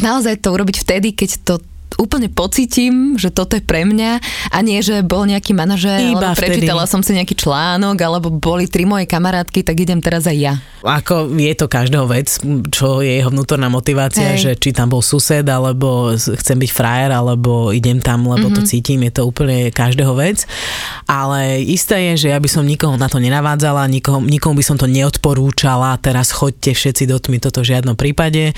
naozaj 0.00 0.40
to 0.40 0.48
urobiť 0.48 0.80
vtedy, 0.80 1.12
keď 1.12 1.30
to 1.44 1.54
úplne 1.98 2.30
pocítim, 2.30 3.18
že 3.18 3.34
toto 3.34 3.58
je 3.58 3.62
pre 3.62 3.82
mňa 3.82 4.22
a 4.54 4.58
nie, 4.62 4.78
že 4.78 5.02
bol 5.02 5.26
nejaký 5.26 5.50
manažer, 5.50 5.98
Iba 5.98 6.30
alebo 6.30 6.38
prečítala 6.38 6.86
som 6.86 7.02
si 7.02 7.10
nejaký 7.10 7.34
článok, 7.34 7.98
alebo 7.98 8.30
boli 8.30 8.70
tri 8.70 8.86
moje 8.86 9.10
kamarátky, 9.10 9.66
tak 9.66 9.82
idem 9.82 9.98
teraz 9.98 10.30
aj 10.30 10.38
ja. 10.38 10.54
Ako 10.86 11.34
je 11.34 11.54
to 11.58 11.66
každého 11.66 12.06
vec, 12.06 12.30
čo 12.70 13.02
je 13.02 13.18
jeho 13.18 13.34
vnútorná 13.34 13.66
motivácia, 13.66 14.38
Hej. 14.38 14.38
že 14.38 14.50
či 14.62 14.70
tam 14.70 14.94
bol 14.94 15.02
sused, 15.02 15.42
alebo 15.42 16.14
chcem 16.14 16.54
byť 16.54 16.70
frajer, 16.70 17.10
alebo 17.10 17.74
idem 17.74 17.98
tam, 17.98 18.30
lebo 18.30 18.46
mm-hmm. 18.46 18.56
to 18.56 18.62
mhm. 18.62 18.68
cítim, 18.70 19.02
je 19.02 19.12
to 19.18 19.22
úplne 19.26 19.74
každého 19.74 20.14
vec. 20.14 20.46
Ale 21.10 21.58
isté 21.66 22.14
je, 22.14 22.26
že 22.26 22.28
ja 22.30 22.38
by 22.38 22.46
som 22.46 22.62
nikoho 22.62 22.94
na 22.94 23.10
to 23.10 23.18
nenavádzala, 23.18 23.90
nikomu, 23.90 24.22
nikomu 24.22 24.62
by 24.62 24.64
som 24.64 24.78
to 24.78 24.86
neodporúčala, 24.86 25.98
teraz 25.98 26.30
choďte 26.30 26.78
všetci 26.78 27.10
do 27.10 27.18
tmy, 27.18 27.42
toto 27.42 27.66
v 27.66 27.74
žiadnom 27.74 27.98
prípade. 27.98 28.54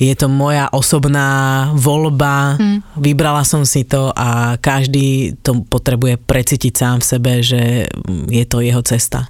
Je 0.00 0.14
to 0.16 0.32
moja 0.32 0.72
osobná 0.72 1.68
voľba, 1.76 2.56
mm. 2.56 2.69
Vybrala 2.94 3.42
som 3.42 3.66
si 3.66 3.82
to 3.82 4.14
a 4.14 4.54
každý 4.62 5.34
to 5.42 5.66
potrebuje 5.66 6.22
precítiť 6.22 6.72
sám 6.72 6.96
v 7.02 7.08
sebe, 7.10 7.32
že 7.42 7.90
je 8.30 8.44
to 8.46 8.62
jeho 8.62 8.82
cesta. 8.86 9.26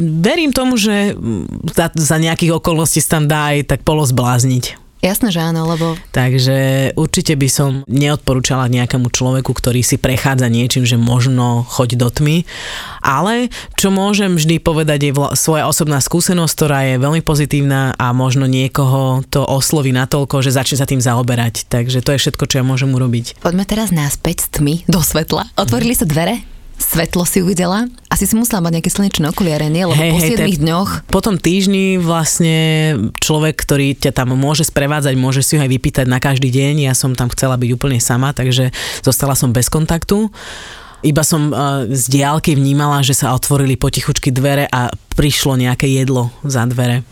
Verím 0.00 0.56
tomu, 0.56 0.80
že 0.80 1.12
za, 1.76 1.92
za 1.92 2.16
nejakých 2.16 2.56
okolností 2.56 3.04
sa 3.04 3.20
tam 3.20 3.28
dá 3.28 3.52
aj 3.52 3.68
tak 3.76 3.80
polozblázniť. 3.84 4.79
Jasné, 5.00 5.32
že 5.32 5.40
áno, 5.40 5.64
lebo... 5.64 5.96
Takže 6.12 6.92
určite 6.92 7.32
by 7.32 7.48
som 7.48 7.70
neodporúčala 7.88 8.68
nejakému 8.68 9.08
človeku, 9.08 9.48
ktorý 9.56 9.80
si 9.80 9.96
prechádza 9.96 10.52
niečím, 10.52 10.84
že 10.84 11.00
možno 11.00 11.64
choď 11.64 11.96
do 11.96 12.08
tmy, 12.12 12.44
ale 13.00 13.48
čo 13.80 13.88
môžem 13.88 14.36
vždy 14.36 14.60
povedať 14.60 15.08
je 15.08 15.12
vla, 15.16 15.32
svoja 15.32 15.64
osobná 15.64 16.04
skúsenosť, 16.04 16.52
ktorá 16.52 16.78
je 16.84 16.94
veľmi 17.00 17.24
pozitívna 17.24 17.96
a 17.96 18.12
možno 18.12 18.44
niekoho 18.44 19.24
to 19.32 19.40
osloví 19.40 19.88
natoľko, 19.96 20.44
že 20.44 20.52
začne 20.52 20.76
sa 20.76 20.84
tým 20.84 21.00
zaoberať. 21.00 21.64
Takže 21.72 22.04
to 22.04 22.12
je 22.12 22.20
všetko, 22.20 22.44
čo 22.44 22.60
ja 22.60 22.64
môžem 22.68 22.92
urobiť. 22.92 23.40
Poďme 23.40 23.64
teraz 23.64 23.88
náspäť 23.88 24.44
s 24.44 24.46
tmy 24.52 24.84
do 24.84 25.00
svetla. 25.00 25.48
Otvorili 25.56 25.96
sa 25.96 26.04
dvere? 26.04 26.59
Svetlo 26.80 27.28
si 27.28 27.44
uvidela? 27.44 27.86
Asi 28.08 28.24
si 28.24 28.34
musela 28.34 28.64
mať 28.64 28.80
nejaké 28.80 28.90
slnečné 28.90 29.28
okuliare, 29.28 29.68
nie? 29.68 29.84
Lebo 29.84 30.00
hey, 30.00 30.10
po 30.10 30.18
hey, 30.18 30.56
7 30.56 30.64
dňoch... 30.64 30.90
Po 31.12 31.20
tom 31.20 31.36
týždni 31.36 32.00
vlastne 32.00 32.56
človek, 33.20 33.54
ktorý 33.60 33.94
ťa 33.94 34.16
tam 34.16 34.32
môže 34.34 34.66
sprevádzať, 34.66 35.14
môže 35.20 35.44
si 35.44 35.60
ho 35.60 35.62
aj 35.62 35.70
vypýtať 35.70 36.06
na 36.08 36.18
každý 36.18 36.48
deň. 36.48 36.88
Ja 36.88 36.96
som 36.96 37.12
tam 37.12 37.28
chcela 37.30 37.60
byť 37.60 37.70
úplne 37.76 38.00
sama, 38.00 38.32
takže 38.32 38.72
zostala 39.04 39.36
som 39.36 39.52
bez 39.52 39.68
kontaktu. 39.68 40.32
Iba 41.00 41.24
som 41.24 41.52
uh, 41.52 41.88
z 41.88 42.04
diálky 42.12 42.56
vnímala, 42.56 43.00
že 43.00 43.16
sa 43.16 43.32
otvorili 43.32 43.80
potichučky 43.80 44.32
dvere 44.32 44.68
a 44.68 44.92
prišlo 45.16 45.56
nejaké 45.56 45.88
jedlo 45.88 46.28
za 46.44 46.64
dvere. 46.68 47.04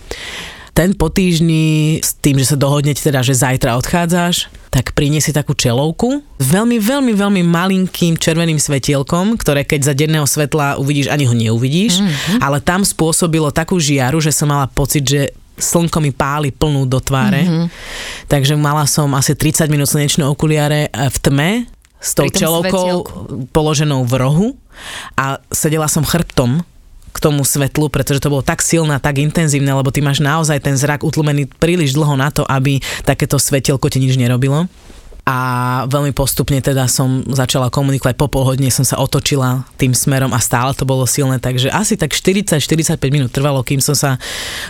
Ten 0.78 0.94
po 0.94 1.10
týždni 1.10 1.98
s 1.98 2.14
tým, 2.22 2.38
že 2.38 2.54
sa 2.54 2.56
dohodnete 2.56 3.02
teda, 3.02 3.18
že 3.26 3.34
zajtra 3.34 3.74
odchádzaš, 3.82 4.46
tak 4.70 4.94
priniesie 4.94 5.34
takú 5.34 5.50
čelovku 5.50 6.22
s 6.38 6.46
veľmi, 6.46 6.78
veľmi, 6.78 7.18
veľmi 7.18 7.42
malinkým 7.42 8.14
červeným 8.14 8.62
svetielkom, 8.62 9.34
ktoré 9.42 9.66
keď 9.66 9.90
za 9.90 9.94
denného 9.98 10.22
svetla 10.22 10.78
uvidíš, 10.78 11.10
ani 11.10 11.26
ho 11.26 11.34
neuvidíš, 11.34 11.98
mm-hmm. 11.98 12.38
ale 12.38 12.62
tam 12.62 12.86
spôsobilo 12.86 13.50
takú 13.50 13.74
žiaru, 13.82 14.22
že 14.22 14.30
som 14.30 14.46
mala 14.46 14.70
pocit, 14.70 15.02
že 15.02 15.34
slnko 15.58 15.98
mi 15.98 16.14
páli 16.14 16.54
plnú 16.54 16.86
do 16.86 17.02
tváre. 17.02 17.42
Mm-hmm. 17.42 17.66
Takže 18.30 18.54
mala 18.54 18.86
som 18.86 19.10
asi 19.18 19.34
30 19.34 19.66
minút 19.66 19.90
slnečné 19.90 20.22
okuliare 20.30 20.94
v 20.94 21.16
tme 21.18 21.50
s 21.98 22.14
tou 22.14 22.30
čelovkou 22.30 23.02
položenou 23.50 24.06
v 24.06 24.14
rohu 24.14 24.48
a 25.18 25.42
sedela 25.50 25.90
som 25.90 26.06
chrbtom 26.06 26.62
k 27.18 27.24
tomu 27.26 27.42
svetlu, 27.42 27.90
pretože 27.90 28.22
to 28.22 28.30
bolo 28.30 28.46
tak 28.46 28.62
silné, 28.62 29.02
tak 29.02 29.18
intenzívne, 29.18 29.74
lebo 29.74 29.90
ty 29.90 29.98
máš 29.98 30.22
naozaj 30.22 30.62
ten 30.62 30.78
zrak 30.78 31.02
utlmený 31.02 31.50
príliš 31.58 31.98
dlho 31.98 32.14
na 32.14 32.30
to, 32.30 32.46
aby 32.46 32.78
takéto 33.02 33.42
svetelko 33.42 33.90
ti 33.90 33.98
nič 33.98 34.14
nerobilo. 34.14 34.70
A 35.28 35.36
veľmi 35.92 36.16
postupne 36.16 36.56
teda 36.62 36.88
som 36.88 37.20
začala 37.28 37.68
komunikovať, 37.68 38.16
po 38.16 38.32
pol 38.32 38.48
hodine 38.48 38.72
som 38.72 38.80
sa 38.80 38.96
otočila 38.96 39.68
tým 39.76 39.92
smerom 39.92 40.32
a 40.32 40.40
stále 40.40 40.72
to 40.72 40.88
bolo 40.88 41.04
silné, 41.04 41.36
takže 41.36 41.68
asi 41.68 42.00
tak 42.00 42.16
40-45 42.16 42.96
minút 43.12 43.34
trvalo, 43.36 43.60
kým 43.60 43.82
som 43.82 43.92
sa 43.92 44.16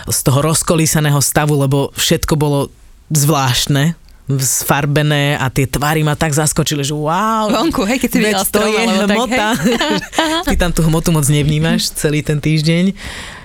z 0.03 0.19
toho 0.19 0.43
rozkolísaného 0.43 1.21
stavu, 1.23 1.55
lebo 1.55 1.95
všetko 1.95 2.35
bolo 2.35 2.67
zvláštne, 3.07 3.95
sfarbené 4.37 5.33
a 5.33 5.49
tie 5.49 5.65
tvary 5.65 6.05
ma 6.05 6.13
tak 6.13 6.37
zaskočili, 6.37 6.85
že 6.85 6.93
wow. 6.93 7.49
Vonku, 7.49 7.81
hej, 7.89 7.97
keď 7.97 8.09
si 8.13 8.17
videla 8.21 8.45
to 8.45 8.61
je 8.61 8.83
hmota. 8.85 9.57
Tak, 9.57 10.45
Ty 10.53 10.55
tam 10.61 10.71
tú 10.75 10.85
hmotu 10.85 11.09
moc 11.09 11.25
nevnímaš 11.25 11.89
celý 11.97 12.21
ten 12.21 12.37
týždeň 12.37 12.93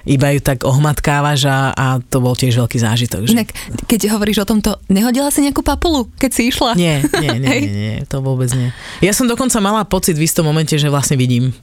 iba 0.04 0.36
ju 0.36 0.40
tak 0.44 0.68
ohmatkávaš 0.68 1.48
a, 1.48 1.72
a 1.72 1.86
to 1.96 2.20
bol 2.20 2.36
tiež 2.36 2.60
veľký 2.60 2.76
zážitok. 2.76 3.24
Že? 3.24 3.32
Inak, 3.40 3.50
keď 3.88 4.12
hovoríš 4.12 4.44
o 4.44 4.46
tomto, 4.46 4.76
nehodila 4.92 5.32
si 5.32 5.40
nejakú 5.40 5.64
papulu, 5.64 6.12
keď 6.20 6.30
si 6.30 6.52
išla? 6.52 6.76
Nie, 6.76 7.00
nie, 7.24 7.40
nie, 7.40 7.56
nie, 7.64 7.72
nie, 7.72 7.96
to 8.04 8.20
vôbec 8.20 8.52
nie. 8.52 8.68
Ja 9.00 9.16
som 9.16 9.24
dokonca 9.24 9.56
mala 9.64 9.80
pocit 9.88 10.20
v 10.20 10.28
istom 10.28 10.44
momente, 10.44 10.76
že 10.76 10.92
vlastne 10.92 11.16
vidím. 11.16 11.56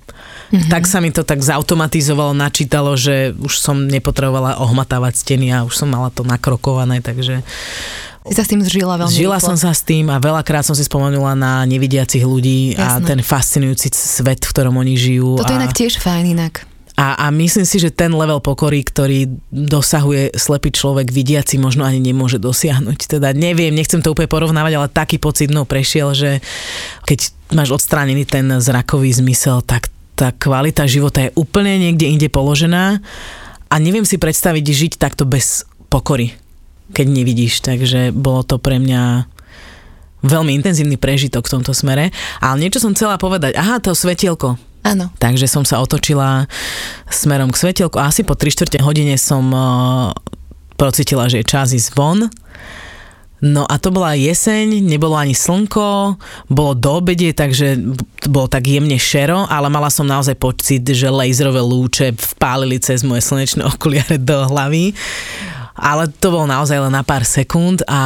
Mm-hmm. 0.52 0.74
Tak 0.74 0.84
sa 0.90 1.00
mi 1.00 1.14
to 1.14 1.22
tak 1.22 1.40
zautomatizovalo, 1.46 2.34
načítalo, 2.34 2.98
že 2.98 3.32
už 3.38 3.62
som 3.62 3.78
nepotrebovala 3.86 4.58
ohmatávať 4.58 5.22
steny 5.22 5.54
a 5.54 5.64
už 5.64 5.78
som 5.78 5.88
mala 5.88 6.10
to 6.10 6.26
nakrokované, 6.26 7.00
takže 7.00 7.46
si 8.22 8.38
sa 8.38 8.46
s 8.46 8.50
tým 8.54 8.62
zžila 8.62 9.02
veľmi 9.02 9.18
Žila 9.18 9.42
rýchlo. 9.42 9.50
som 9.54 9.58
sa 9.58 9.74
s 9.74 9.82
tým 9.82 10.06
a 10.14 10.22
veľakrát 10.22 10.62
som 10.62 10.78
si 10.78 10.86
spomenula 10.86 11.34
na 11.34 11.66
nevidiacich 11.66 12.22
ľudí 12.22 12.78
Jasné. 12.78 12.86
a 12.86 12.90
ten 13.02 13.20
fascinujúci 13.26 13.90
svet, 13.90 14.46
v 14.46 14.52
ktorom 14.54 14.78
oni 14.78 14.94
žijú. 14.94 15.42
Toto 15.42 15.54
a... 15.54 15.58
inak 15.58 15.74
tiež 15.74 15.98
fajn 15.98 16.38
inak. 16.38 16.70
A, 17.02 17.18
a 17.18 17.26
myslím 17.34 17.66
si, 17.66 17.82
že 17.82 17.90
ten 17.90 18.14
level 18.14 18.44
pokory, 18.44 18.86
ktorý 18.86 19.26
dosahuje 19.50 20.38
slepý 20.38 20.70
človek, 20.70 21.10
vidiaci 21.10 21.58
možno 21.58 21.82
ani 21.82 21.98
nemôže 21.98 22.38
dosiahnuť. 22.38 23.18
Teda 23.18 23.34
neviem, 23.34 23.74
nechcem 23.74 24.06
to 24.06 24.14
úplne 24.14 24.30
porovnávať, 24.30 24.74
ale 24.78 24.88
taký 24.92 25.18
pocit 25.18 25.50
mnou 25.50 25.66
prešiel, 25.66 26.14
že 26.14 26.46
keď 27.10 27.34
máš 27.58 27.74
odstránený 27.74 28.30
ten 28.30 28.46
zrakový 28.62 29.18
zmysel, 29.18 29.66
tak 29.66 29.90
tá 30.14 30.30
kvalita 30.30 30.86
života 30.86 31.26
je 31.26 31.34
úplne 31.34 31.82
niekde 31.82 32.06
inde 32.06 32.30
položená 32.30 33.02
a 33.66 33.76
neviem 33.82 34.06
si 34.06 34.22
predstaviť 34.22 34.62
žiť 34.62 34.92
takto 35.02 35.26
bez 35.26 35.66
pokory 35.90 36.41
keď 36.92 37.08
nevidíš. 37.08 37.64
Takže 37.64 38.12
bolo 38.12 38.44
to 38.44 38.60
pre 38.60 38.78
mňa 38.78 39.26
veľmi 40.22 40.54
intenzívny 40.54 40.96
prežitok 41.02 41.50
v 41.50 41.54
tomto 41.60 41.74
smere. 41.74 42.14
Ale 42.40 42.62
niečo 42.62 42.84
som 42.84 42.94
chcela 42.94 43.18
povedať. 43.18 43.58
Aha, 43.58 43.82
to 43.82 43.98
svetielko. 43.98 44.56
Áno. 44.82 45.14
Takže 45.22 45.46
som 45.46 45.62
sa 45.62 45.78
otočila 45.82 46.50
smerom 47.10 47.54
k 47.54 47.60
svetielku 47.62 48.02
a 48.02 48.10
asi 48.10 48.26
po 48.26 48.34
3 48.34 48.50
čtvrte 48.50 48.78
hodine 48.82 49.14
som 49.14 49.46
uh, 49.54 50.10
procítila, 50.74 51.30
že 51.30 51.46
je 51.46 51.52
čas 51.52 51.70
ísť 51.70 51.94
von. 51.94 52.26
No 53.42 53.66
a 53.66 53.82
to 53.82 53.90
bola 53.90 54.14
jeseň, 54.14 54.86
nebolo 54.86 55.18
ani 55.18 55.34
slnko, 55.34 56.14
bolo 56.46 56.78
do 56.78 57.02
obede, 57.02 57.34
takže 57.34 57.74
bolo 58.30 58.46
tak 58.46 58.70
jemne 58.70 59.02
šero, 59.02 59.50
ale 59.50 59.66
mala 59.66 59.90
som 59.90 60.06
naozaj 60.06 60.38
pocit, 60.38 60.86
že 60.86 61.10
laserové 61.10 61.58
lúče 61.58 62.14
vpálili 62.38 62.78
cez 62.78 63.02
moje 63.02 63.26
slnečné 63.26 63.66
okuliare 63.74 64.22
do 64.22 64.46
hlavy 64.46 64.94
ale 65.76 66.08
to 66.10 66.34
bolo 66.34 66.48
naozaj 66.50 66.78
len 66.78 66.94
na 66.94 67.04
pár 67.04 67.24
sekúnd 67.24 67.84
a 67.88 68.02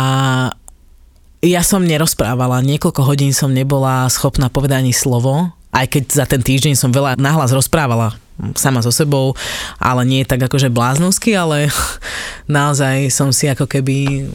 ja 1.46 1.62
som 1.62 1.86
nerozprávala, 1.86 2.66
niekoľko 2.66 3.02
hodín 3.06 3.30
som 3.30 3.54
nebola 3.54 4.10
schopná 4.10 4.50
povedať 4.50 4.82
ani 4.82 4.94
slovo, 4.96 5.54
aj 5.70 5.86
keď 5.92 6.04
za 6.10 6.26
ten 6.26 6.42
týždeň 6.42 6.74
som 6.74 6.90
veľa 6.90 7.22
nahlas 7.22 7.54
rozprávala 7.54 8.18
sama 8.56 8.84
so 8.84 8.92
sebou, 8.92 9.32
ale 9.80 10.04
nie 10.04 10.28
tak 10.28 10.44
akože 10.44 10.74
bláznovsky, 10.74 11.38
ale 11.38 11.72
naozaj 12.50 13.08
som 13.12 13.32
si 13.32 13.48
ako 13.48 13.68
keby 13.68 14.28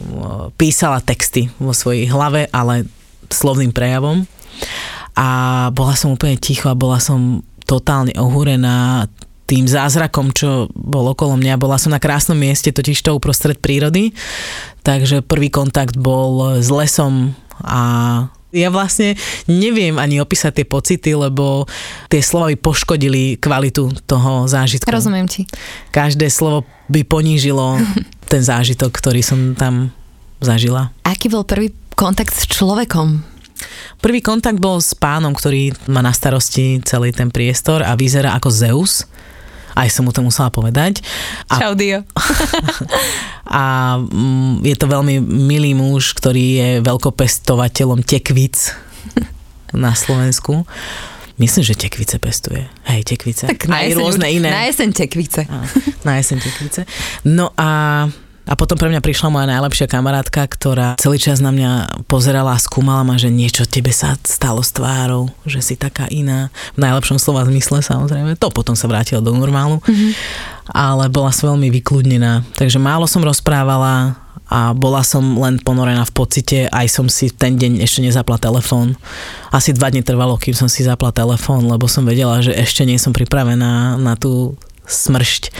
písala 0.57 1.03
texty 1.03 1.53
vo 1.61 1.75
svojej 1.75 2.09
hlave, 2.09 2.49
ale 2.49 2.89
slovným 3.29 3.69
prejavom. 3.69 4.25
A 5.13 5.69
bola 5.75 5.93
som 5.93 6.15
úplne 6.15 6.39
ticho 6.39 6.71
a 6.71 6.77
bola 6.77 6.97
som 6.97 7.45
totálne 7.67 8.15
ohúrená 8.17 9.05
tým 9.51 9.67
zázrakom, 9.67 10.31
čo 10.31 10.71
bol 10.71 11.11
okolo 11.11 11.35
mňa. 11.35 11.59
Bola 11.59 11.75
som 11.75 11.91
na 11.91 11.99
krásnom 11.99 12.39
mieste, 12.39 12.71
totiž 12.71 13.03
to 13.03 13.11
uprostred 13.11 13.59
prírody, 13.59 14.15
takže 14.87 15.19
prvý 15.19 15.51
kontakt 15.51 15.99
bol 15.99 16.63
s 16.63 16.71
lesom 16.71 17.35
a 17.59 17.81
ja 18.51 18.67
vlastne 18.71 19.15
neviem 19.47 19.95
ani 19.99 20.23
opísať 20.23 20.63
tie 20.63 20.65
pocity, 20.67 21.11
lebo 21.15 21.67
tie 22.07 22.23
slova 22.23 22.51
by 22.51 22.57
poškodili 22.59 23.39
kvalitu 23.39 23.91
toho 24.07 24.47
zážitku. 24.47 24.87
Rozumiem 24.87 25.27
ti. 25.27 25.43
Každé 25.91 26.31
slovo 26.31 26.63
by 26.87 27.03
ponížilo 27.03 27.79
ten 28.31 28.43
zážitok, 28.43 28.91
ktorý 28.91 29.19
som 29.19 29.55
tam 29.55 29.91
zažila. 30.39 30.95
Aký 31.03 31.27
bol 31.27 31.43
prvý 31.43 31.75
kontakt 31.95 32.31
s 32.31 32.47
človekom? 32.47 33.23
Prvý 33.99 34.19
kontakt 34.23 34.57
bol 34.57 34.81
s 34.81 34.97
pánom, 34.97 35.35
ktorý 35.35 35.75
má 35.91 36.01
na 36.01 36.11
starosti 36.11 36.81
celý 36.81 37.13
ten 37.13 37.29
priestor 37.29 37.85
a 37.85 37.93
vyzerá 37.93 38.33
ako 38.35 38.49
Zeus 38.49 39.05
aj 39.75 39.89
som 39.91 40.07
mu 40.07 40.11
to 40.11 40.23
musela 40.23 40.49
povedať. 40.51 41.03
A, 41.51 41.59
Čau, 41.59 41.73
Dio. 41.75 42.03
a 43.61 43.61
mm, 43.99 44.63
je 44.65 44.75
to 44.77 44.85
veľmi 44.87 45.19
milý 45.23 45.75
muž, 45.75 46.15
ktorý 46.17 46.45
je 46.57 46.69
veľkopestovateľom 46.83 48.03
tekvic 48.03 48.75
na 49.71 49.95
Slovensku. 49.95 50.67
Myslím, 51.41 51.63
že 51.65 51.73
tekvice 51.73 52.21
pestuje. 52.21 52.69
Hej, 52.85 53.01
tekvice. 53.07 53.49
Tak 53.49 53.65
na 53.65 53.81
aj 53.81 53.97
rôzne 53.97 54.29
iné. 54.29 54.53
Na 54.53 54.69
jeseň 54.69 54.93
tekvice. 54.93 55.49
na 56.05 56.21
jeseň 56.21 56.37
tekvice. 56.37 56.81
No 57.25 57.49
a 57.57 58.05
a 58.49 58.57
potom 58.57 58.73
pre 58.73 58.89
mňa 58.89 59.05
prišla 59.05 59.29
moja 59.29 59.45
najlepšia 59.45 59.85
kamarátka, 59.85 60.41
ktorá 60.49 60.97
celý 60.97 61.21
čas 61.21 61.39
na 61.39 61.53
mňa 61.53 62.03
pozerala 62.09 62.57
a 62.57 62.61
skúmala 62.61 63.05
ma, 63.05 63.15
že 63.15 63.29
niečo 63.29 63.69
tebe 63.69 63.93
sa 63.93 64.17
stalo 64.25 64.65
s 64.65 64.73
tvárou, 64.73 65.29
že 65.45 65.61
si 65.61 65.77
taká 65.77 66.09
iná. 66.09 66.49
V 66.73 66.81
najlepšom 66.81 67.21
slova 67.21 67.45
zmysle 67.45 67.85
samozrejme. 67.85 68.33
To 68.41 68.49
potom 68.49 68.73
sa 68.73 68.89
vrátilo 68.89 69.21
do 69.21 69.31
normálu. 69.37 69.77
Mm-hmm. 69.85 70.11
Ale 70.73 71.07
bola 71.13 71.29
som 71.29 71.53
veľmi 71.53 71.69
vykludnená. 71.69 72.41
Takže 72.57 72.81
málo 72.81 73.05
som 73.05 73.21
rozprávala 73.21 74.17
a 74.51 74.75
bola 74.75 74.99
som 74.99 75.23
len 75.39 75.55
ponorená 75.63 76.03
v 76.03 76.11
pocite, 76.11 76.67
aj 76.67 76.87
som 76.91 77.07
si 77.07 77.31
ten 77.31 77.55
deň 77.55 77.79
ešte 77.87 78.03
nezapla 78.03 78.35
telefón. 78.35 78.99
Asi 79.47 79.71
dva 79.71 79.87
dní 79.87 80.03
trvalo, 80.03 80.35
kým 80.35 80.51
som 80.51 80.67
si 80.67 80.83
zapla 80.83 81.15
telefón, 81.15 81.71
lebo 81.71 81.87
som 81.87 82.03
vedela, 82.03 82.43
že 82.43 82.51
ešte 82.51 82.83
nie 82.83 82.99
som 82.99 83.15
pripravená 83.15 83.95
na 83.95 84.13
tú 84.19 84.59
smršť. 84.85 85.51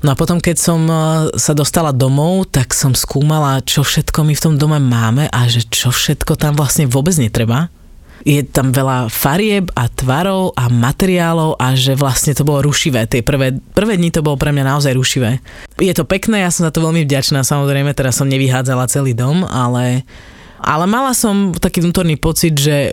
No 0.00 0.16
a 0.16 0.18
potom, 0.18 0.40
keď 0.40 0.56
som 0.56 0.80
e, 0.88 0.96
sa 1.36 1.52
dostala 1.52 1.92
domov, 1.92 2.48
tak 2.48 2.72
som 2.72 2.96
skúmala, 2.96 3.60
čo 3.60 3.84
všetko 3.84 4.24
my 4.24 4.32
v 4.32 4.44
tom 4.44 4.54
dome 4.56 4.80
máme 4.80 5.28
a 5.28 5.40
že 5.44 5.68
čo 5.68 5.92
všetko 5.92 6.40
tam 6.40 6.56
vlastne 6.56 6.88
vôbec 6.88 7.12
netreba. 7.20 7.68
Je 8.20 8.44
tam 8.44 8.68
veľa 8.72 9.08
farieb 9.08 9.72
a 9.76 9.88
tvarov 9.88 10.52
a 10.52 10.68
materiálov 10.68 11.56
a 11.56 11.72
že 11.72 11.96
vlastne 11.96 12.36
to 12.36 12.44
bolo 12.44 12.68
rušivé. 12.68 13.08
Tie 13.08 13.24
prvé, 13.24 13.56
prvé 13.72 13.96
dni 13.96 14.12
to 14.12 14.24
bolo 14.24 14.36
pre 14.36 14.52
mňa 14.52 14.76
naozaj 14.76 14.92
rušivé. 14.92 15.40
Je 15.80 15.92
to 15.96 16.04
pekné, 16.04 16.44
ja 16.44 16.52
som 16.52 16.68
za 16.68 16.72
to 16.72 16.84
veľmi 16.84 17.04
vďačná, 17.08 17.40
samozrejme, 17.44 17.96
teraz 17.96 18.20
som 18.20 18.28
nevyhádzala 18.28 18.92
celý 18.92 19.16
dom, 19.16 19.44
ale, 19.48 20.04
ale 20.60 20.84
mala 20.84 21.16
som 21.16 21.56
taký 21.56 21.80
vnútorný 21.80 22.20
pocit, 22.20 22.56
že 22.60 22.92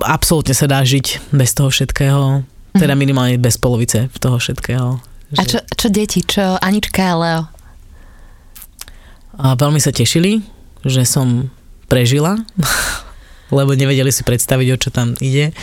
absolútne 0.00 0.56
sa 0.56 0.64
dá 0.64 0.80
žiť 0.80 1.36
bez 1.36 1.52
toho 1.52 1.68
všetkého, 1.68 2.44
teda 2.76 2.96
minimálne 2.96 3.36
bez 3.36 3.60
polovice 3.60 4.08
toho 4.20 4.40
všetkého. 4.40 5.00
Že... 5.32 5.38
A 5.38 5.42
čo, 5.48 5.58
čo 5.64 5.88
deti, 5.88 6.20
čo 6.24 6.60
Anička 6.60 7.12
a 7.12 7.16
Leo? 7.16 7.42
A 9.40 9.56
veľmi 9.56 9.80
sa 9.80 9.92
tešili, 9.92 10.44
že 10.84 11.08
som 11.08 11.48
prežila, 11.88 12.36
lebo 13.56 13.72
nevedeli 13.72 14.12
si 14.12 14.24
predstaviť, 14.24 14.68
o 14.72 14.80
čo 14.80 14.88
tam 14.92 15.16
ide. 15.20 15.56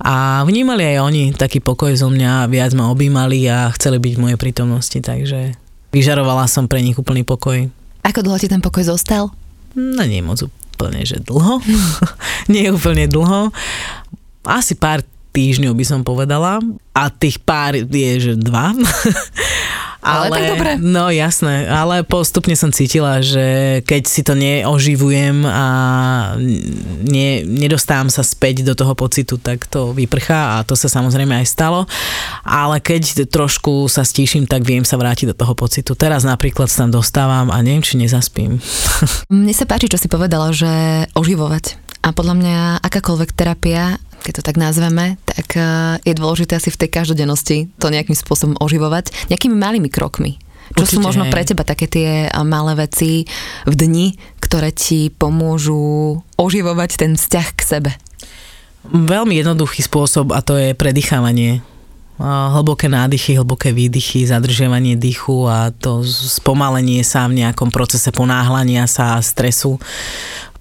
A 0.00 0.44
vnímali 0.48 0.96
aj 0.96 0.98
oni 1.04 1.22
taký 1.36 1.60
pokoj 1.60 1.92
zo 1.92 2.08
mňa, 2.08 2.48
viac 2.48 2.72
ma 2.72 2.88
objímali 2.88 3.44
a 3.48 3.72
chceli 3.76 4.00
byť 4.00 4.12
v 4.16 4.22
mojej 4.22 4.38
prítomnosti, 4.40 4.98
takže 4.98 5.56
vyžarovala 5.92 6.48
som 6.48 6.68
pre 6.68 6.80
nich 6.80 6.96
úplný 6.96 7.24
pokoj. 7.24 7.68
Ako 8.02 8.24
dlho 8.24 8.40
ti 8.40 8.48
ten 8.50 8.64
pokoj 8.64 8.82
zostal? 8.82 9.30
No 9.76 10.02
nie 10.04 10.24
moc 10.24 10.42
úplne, 10.42 11.04
že 11.04 11.20
dlho. 11.22 11.60
nie 12.52 12.72
úplne 12.72 13.06
dlho. 13.06 13.52
Asi 14.42 14.74
pár 14.74 15.06
týždňov 15.32 15.72
by 15.72 15.84
som 15.88 16.00
povedala 16.04 16.60
a 16.92 17.08
tých 17.08 17.40
pár 17.40 17.72
je, 17.72 18.10
že 18.20 18.32
dva. 18.36 18.76
Ale, 20.04 20.28
ale 20.28 20.36
tak 20.36 20.44
dobre. 20.52 20.70
No 20.76 21.08
jasné, 21.08 21.64
ale 21.72 22.04
postupne 22.04 22.52
som 22.52 22.68
cítila, 22.68 23.24
že 23.24 23.80
keď 23.88 24.02
si 24.04 24.20
to 24.20 24.36
neoživujem 24.36 25.40
a 25.48 25.66
ne, 27.08 27.48
nedostávam 27.48 28.12
sa 28.12 28.20
späť 28.20 28.60
do 28.60 28.76
toho 28.76 28.92
pocitu, 28.92 29.40
tak 29.40 29.64
to 29.72 29.96
vyprchá 29.96 30.60
a 30.60 30.68
to 30.68 30.76
sa 30.76 30.92
samozrejme 30.92 31.32
aj 31.32 31.48
stalo. 31.48 31.88
Ale 32.44 32.84
keď 32.84 33.24
trošku 33.32 33.88
sa 33.88 34.04
stíšim, 34.04 34.44
tak 34.44 34.68
viem 34.68 34.84
sa 34.84 35.00
vrátiť 35.00 35.32
do 35.32 35.36
toho 35.36 35.56
pocitu. 35.56 35.96
Teraz 35.96 36.28
napríklad 36.28 36.68
sa 36.68 36.84
tam 36.84 36.92
dostávam 36.92 37.48
a 37.48 37.56
neviem, 37.64 37.80
či 37.80 37.96
nezaspím. 37.96 38.60
Mne 39.32 39.54
sa 39.56 39.64
páči, 39.64 39.88
čo 39.88 39.96
si 39.96 40.12
povedala, 40.12 40.52
že 40.52 41.08
oživovať. 41.16 41.80
A 42.02 42.10
podľa 42.10 42.34
mňa 42.34 42.56
akákoľvek 42.82 43.30
terapia 43.30 43.94
keď 44.22 44.40
to 44.40 44.46
tak 44.46 44.56
nazveme, 44.56 45.18
tak 45.26 45.58
e, 45.58 45.62
je 46.06 46.14
dôležité 46.14 46.56
asi 46.56 46.70
v 46.70 46.80
tej 46.86 46.90
každodennosti 46.94 47.68
to 47.76 47.86
nejakým 47.90 48.14
spôsobom 48.14 48.54
oživovať, 48.62 49.10
nejakými 49.28 49.58
malými 49.58 49.90
krokmi. 49.90 50.38
Čo 50.72 50.88
Určite, 50.88 50.94
sú 50.96 50.98
možno 51.04 51.28
pre 51.28 51.42
teba 51.44 51.66
také 51.66 51.90
tie 51.90 52.30
e, 52.30 52.40
malé 52.46 52.78
veci 52.78 53.26
v 53.66 53.74
dni, 53.74 54.06
ktoré 54.38 54.70
ti 54.70 55.10
pomôžu 55.10 56.22
oživovať 56.38 56.90
ten 57.02 57.12
vzťah 57.18 57.48
k 57.52 57.60
sebe? 57.60 57.90
Veľmi 58.86 59.38
jednoduchý 59.38 59.82
spôsob 59.86 60.34
a 60.34 60.42
to 60.42 60.58
je 60.58 60.74
predýchávanie. 60.74 61.62
Hlboké 62.22 62.86
nádychy, 62.86 63.34
hlboké 63.34 63.74
výdychy, 63.74 64.30
zadržiavanie 64.30 64.94
dýchu 64.94 65.48
a 65.50 65.74
to 65.74 66.06
spomalenie 66.06 67.02
sa 67.02 67.26
v 67.26 67.42
nejakom 67.42 67.74
procese 67.74 68.14
ponáhlania 68.14 68.86
sa 68.86 69.18
a 69.18 69.24
stresu 69.24 69.82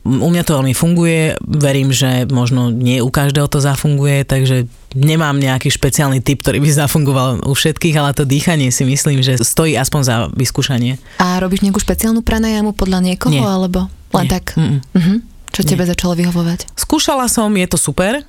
u 0.01 0.29
mňa 0.33 0.43
to 0.43 0.57
veľmi 0.57 0.73
funguje, 0.73 1.37
verím, 1.45 1.93
že 1.93 2.25
možno 2.25 2.73
nie 2.73 3.05
u 3.05 3.13
každého 3.13 3.45
to 3.45 3.61
zafunguje, 3.61 4.25
takže 4.25 4.65
nemám 4.97 5.37
nejaký 5.37 5.69
špeciálny 5.69 6.25
typ, 6.25 6.41
ktorý 6.41 6.57
by 6.57 6.69
zafungoval 6.73 7.29
u 7.45 7.53
všetkých, 7.53 7.95
ale 8.01 8.17
to 8.17 8.25
dýchanie 8.25 8.73
si 8.73 8.81
myslím, 8.81 9.21
že 9.21 9.37
stojí 9.37 9.77
aspoň 9.77 10.01
za 10.01 10.15
vyskúšanie. 10.33 10.97
A 11.21 11.37
robíš 11.37 11.61
nejakú 11.61 11.77
špeciálnu 11.77 12.25
pranajamu 12.25 12.73
podľa 12.73 13.13
niekoho, 13.13 13.29
nie. 13.29 13.45
alebo 13.45 13.93
len 14.17 14.25
nie. 14.25 14.33
tak? 14.33 14.57
Uh-huh. 14.57 15.17
Čo 15.53 15.61
tebe 15.69 15.85
nie. 15.85 15.91
začalo 15.93 16.17
vyhovovať? 16.17 16.73
Skúšala 16.73 17.29
som, 17.29 17.53
je 17.53 17.67
to 17.69 17.77
super, 17.77 18.25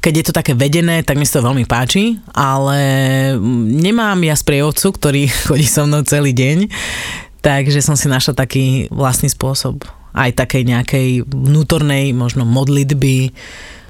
keď 0.00 0.12
je 0.22 0.24
to 0.30 0.36
také 0.36 0.52
vedené, 0.52 1.02
tak 1.02 1.16
mi 1.18 1.26
sa 1.26 1.40
to 1.40 1.48
veľmi 1.48 1.64
páči, 1.66 2.20
ale 2.36 2.78
nemám 3.72 4.20
ja 4.22 4.36
sprievodcu, 4.36 4.92
ktorý 4.92 5.22
chodí 5.48 5.66
so 5.66 5.88
mnou 5.88 6.04
celý 6.04 6.36
deň, 6.36 6.68
takže 7.40 7.80
som 7.80 7.96
si 7.96 8.06
našla 8.06 8.36
taký 8.36 8.92
vlastný 8.92 9.32
spôsob 9.32 9.82
aj 10.16 10.30
takej 10.32 10.62
nejakej 10.64 11.08
vnútornej 11.28 12.16
možno 12.16 12.48
modlitby, 12.48 13.36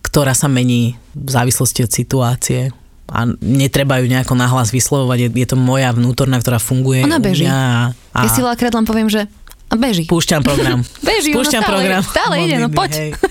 ktorá 0.03 0.35
sa 0.35 0.51
mení 0.51 0.99
v 1.15 1.31
závislosti 1.31 1.87
od 1.87 1.93
situácie 1.95 2.75
a 3.07 3.23
netreba 3.39 4.03
ju 4.03 4.11
nejako 4.11 4.35
nahlas 4.35 4.75
vyslovovať, 4.75 5.19
je, 5.19 5.47
je 5.47 5.47
to 5.47 5.55
moja 5.55 5.95
vnútorná, 5.95 6.43
ktorá 6.43 6.59
funguje. 6.59 7.07
Ona 7.07 7.23
beží. 7.23 7.47
A, 7.47 7.95
a... 8.11 8.21
Ja 8.27 8.31
si 8.35 8.43
veľakrát 8.43 8.75
len 8.75 8.83
poviem, 8.83 9.07
že 9.07 9.31
a 9.67 9.75
beží. 9.75 10.07
Púšťam 10.07 10.47
program. 10.47 10.83
beží, 11.11 11.35
Púšťam 11.35 11.62
stále, 11.62 11.73
program. 11.75 12.03
Stále 12.03 12.35
ide, 12.47 12.57
no 12.62 12.71
poď. 12.71 12.93
Hej. 12.99 13.11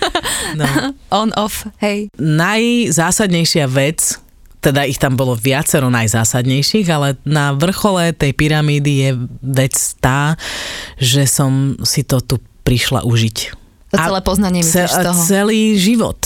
No. 0.55 0.63
On, 1.11 1.29
off, 1.35 1.67
hej. 1.83 2.07
Najzásadnejšia 2.15 3.67
vec, 3.67 4.23
teda 4.63 4.87
ich 4.87 4.95
tam 4.95 5.19
bolo 5.19 5.35
viacero 5.35 5.91
najzásadnejších, 5.91 6.87
ale 6.87 7.19
na 7.27 7.51
vrchole 7.51 8.15
tej 8.15 8.31
pyramídy 8.31 8.91
je 9.03 9.11
vec 9.43 9.75
tá, 9.99 10.39
že 10.95 11.27
som 11.27 11.75
si 11.83 12.07
to 12.07 12.23
tu 12.23 12.39
prišla 12.65 13.05
užiť. 13.05 13.37
To 13.93 13.95
celé 13.95 14.19
poznanie 14.25 14.61
ce- 14.65 14.89
z 14.89 14.97
toho. 15.05 15.21
Celý 15.23 15.77
život. 15.77 16.17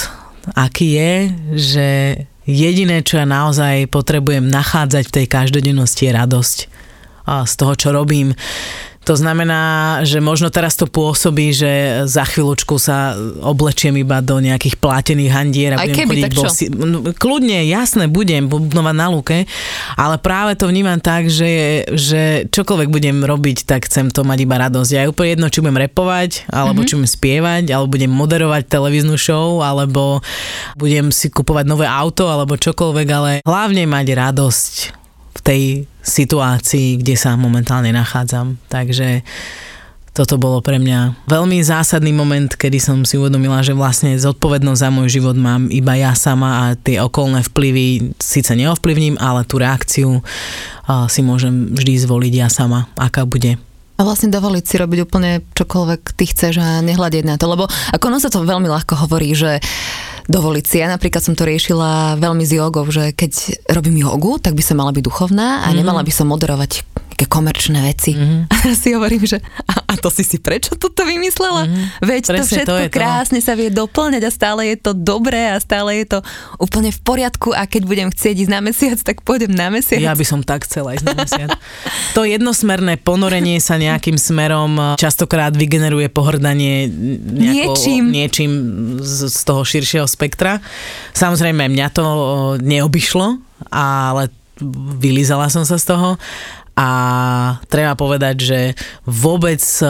Aký 0.56 0.98
je, 0.98 1.14
že 1.54 1.88
jediné, 2.50 3.06
čo 3.06 3.22
ja 3.22 3.28
naozaj 3.30 3.92
potrebujem 3.94 4.50
nachádzať 4.50 5.04
v 5.06 5.16
tej 5.22 5.26
každodennosti 5.30 6.10
je 6.10 6.12
radosť 6.16 6.58
a 7.30 7.46
z 7.46 7.54
toho, 7.54 7.74
čo 7.78 7.90
robím. 7.94 8.34
To 9.10 9.18
znamená, 9.18 10.06
že 10.06 10.22
možno 10.22 10.54
teraz 10.54 10.78
to 10.78 10.86
pôsobí, 10.86 11.50
že 11.50 12.06
za 12.06 12.30
chvíľočku 12.30 12.78
sa 12.78 13.18
oblečiem 13.42 13.98
iba 13.98 14.22
do 14.22 14.38
nejakých 14.38 14.78
plátených 14.78 15.34
handier 15.34 15.72
a 15.74 15.82
Aj 15.82 15.90
budem 15.90 15.98
keby, 15.98 16.14
chodiť 16.14 16.26
tak 16.30 16.34
čo? 16.38 16.46
Bosi... 16.46 16.66
Kľudne, 17.18 17.66
jasné, 17.66 18.06
budem 18.06 18.46
budovať 18.46 18.94
na 18.94 19.10
luke, 19.10 19.50
ale 19.98 20.16
práve 20.22 20.54
to 20.62 20.70
vnímam 20.70 21.02
tak, 21.02 21.26
že, 21.26 21.90
že 21.90 22.46
čokoľvek 22.54 22.90
budem 22.94 23.26
robiť, 23.26 23.66
tak 23.66 23.90
chcem 23.90 24.14
to 24.14 24.22
mať 24.22 24.46
iba 24.46 24.62
radosť. 24.62 24.90
Ja 24.94 25.02
je 25.02 25.10
úplne 25.10 25.34
jedno, 25.34 25.50
či 25.50 25.66
budem 25.66 25.82
repovať, 25.90 26.46
alebo 26.54 26.86
mm-hmm. 26.86 26.90
či 26.94 26.94
budem 26.94 27.10
spievať, 27.10 27.64
alebo 27.74 27.90
budem 27.90 28.14
moderovať 28.14 28.70
televíznu 28.70 29.18
show, 29.18 29.66
alebo 29.66 30.22
budem 30.78 31.10
si 31.10 31.34
kupovať 31.34 31.66
nové 31.66 31.90
auto, 31.90 32.30
alebo 32.30 32.62
čokoľvek, 32.62 33.08
ale 33.10 33.32
hlavne 33.42 33.90
mať 33.90 34.06
radosť 34.14 34.99
tej 35.50 35.90
situácii, 36.06 37.02
kde 37.02 37.18
sa 37.18 37.34
momentálne 37.34 37.90
nachádzam. 37.90 38.62
Takže 38.70 39.26
toto 40.14 40.38
bolo 40.38 40.62
pre 40.62 40.78
mňa 40.78 41.26
veľmi 41.26 41.64
zásadný 41.64 42.14
moment, 42.14 42.52
kedy 42.54 42.78
som 42.78 43.02
si 43.02 43.16
uvedomila, 43.18 43.64
že 43.66 43.74
vlastne 43.74 44.20
zodpovednosť 44.20 44.82
za 44.84 44.90
môj 44.94 45.08
život 45.10 45.34
mám 45.34 45.72
iba 45.74 45.96
ja 45.96 46.14
sama 46.14 46.50
a 46.50 46.64
tie 46.78 47.02
okolné 47.02 47.42
vplyvy 47.50 48.14
síce 48.22 48.52
neovplyvním, 48.54 49.18
ale 49.18 49.48
tú 49.48 49.58
reakciu 49.58 50.22
si 51.08 51.22
môžem 51.26 51.72
vždy 51.72 51.94
zvoliť 52.04 52.34
ja 52.36 52.50
sama, 52.52 52.86
aká 53.00 53.26
bude. 53.26 53.58
A 54.00 54.08
vlastne 54.08 54.32
dovoliť 54.32 54.64
si 54.64 54.76
robiť 54.80 55.00
úplne 55.08 55.44
čokoľvek 55.56 56.02
ty 56.16 56.26
chceš 56.32 56.64
a 56.64 56.80
nehľadiť 56.84 57.24
na 57.24 57.36
to, 57.36 57.52
lebo 57.52 57.68
ako 57.68 58.04
ono 58.12 58.20
sa 58.20 58.32
to 58.32 58.44
veľmi 58.44 58.68
ľahko 58.68 58.96
hovorí, 59.08 59.36
že 59.36 59.60
dovoliť 60.30 60.66
si. 60.66 60.78
Ja 60.80 60.88
napríklad 60.88 61.26
som 61.26 61.34
to 61.34 61.44
riešila 61.44 62.22
veľmi 62.22 62.46
s 62.46 62.54
jogou, 62.54 62.86
že 62.88 63.12
keď 63.12 63.66
robím 63.74 63.98
jogu, 64.00 64.38
tak 64.38 64.54
by 64.54 64.64
som 64.64 64.78
mala 64.78 64.94
byť 64.94 65.04
duchovná 65.04 65.66
a 65.66 65.74
mm-hmm. 65.74 65.78
nemala 65.82 66.06
by 66.06 66.12
som 66.14 66.30
moderovať 66.30 66.86
také 67.20 67.28
komerčné 67.28 67.84
veci. 67.84 68.16
Mm-hmm. 68.16 68.48
A 68.64 68.72
si 68.72 68.96
hovorím, 68.96 69.28
že 69.28 69.44
a, 69.68 69.92
a 69.92 69.94
to 70.00 70.08
si 70.08 70.24
si 70.24 70.40
prečo 70.40 70.80
toto 70.80 71.04
vymyslela? 71.04 71.68
Mm-hmm. 71.68 71.86
Veď 72.00 72.24
Presne 72.32 72.40
to 72.40 72.44
všetko 72.48 72.72
to 72.72 72.96
krásne 72.96 73.40
to. 73.44 73.46
sa 73.52 73.54
vie 73.60 73.68
doplňať 73.68 74.24
a 74.24 74.32
stále 74.32 74.62
je 74.72 74.78
to 74.80 74.92
dobré 74.96 75.52
a 75.52 75.60
stále 75.60 76.00
je 76.00 76.16
to 76.16 76.20
úplne 76.64 76.96
v 76.96 77.00
poriadku 77.04 77.52
a 77.52 77.68
keď 77.68 77.84
budem 77.84 78.08
chcieť 78.08 78.48
ísť 78.48 78.52
na 78.56 78.64
mesiac, 78.64 78.96
tak 79.04 79.20
pôjdem 79.28 79.52
na 79.52 79.68
mesiac. 79.68 80.00
Ja 80.00 80.16
by 80.16 80.24
som 80.24 80.48
tak 80.48 80.64
chcela 80.64 80.96
ísť 80.96 81.06
na 81.12 81.16
mesiac. 81.20 81.50
to 82.16 82.24
jednosmerné 82.24 82.96
ponorenie 83.04 83.60
sa 83.60 83.76
nejakým 83.76 84.16
smerom 84.16 84.96
častokrát 84.96 85.52
vygeneruje 85.52 86.08
pohrdanie 86.08 86.88
nejako, 86.88 87.76
niečím, 87.76 88.04
niečím 88.16 88.52
z, 89.04 89.28
z 89.28 89.40
toho 89.44 89.68
širšieho 89.68 90.08
spektra. 90.08 90.64
Samozrejme, 91.12 91.68
mňa 91.68 91.88
to 91.92 92.06
neobyšlo, 92.64 93.44
ale 93.68 94.32
vylízala 95.00 95.48
som 95.48 95.64
sa 95.64 95.80
z 95.80 95.96
toho 95.96 96.20
a 96.80 96.88
treba 97.68 97.92
povedať, 98.00 98.36
že 98.40 98.60
vôbec 99.04 99.60
e, 99.60 99.86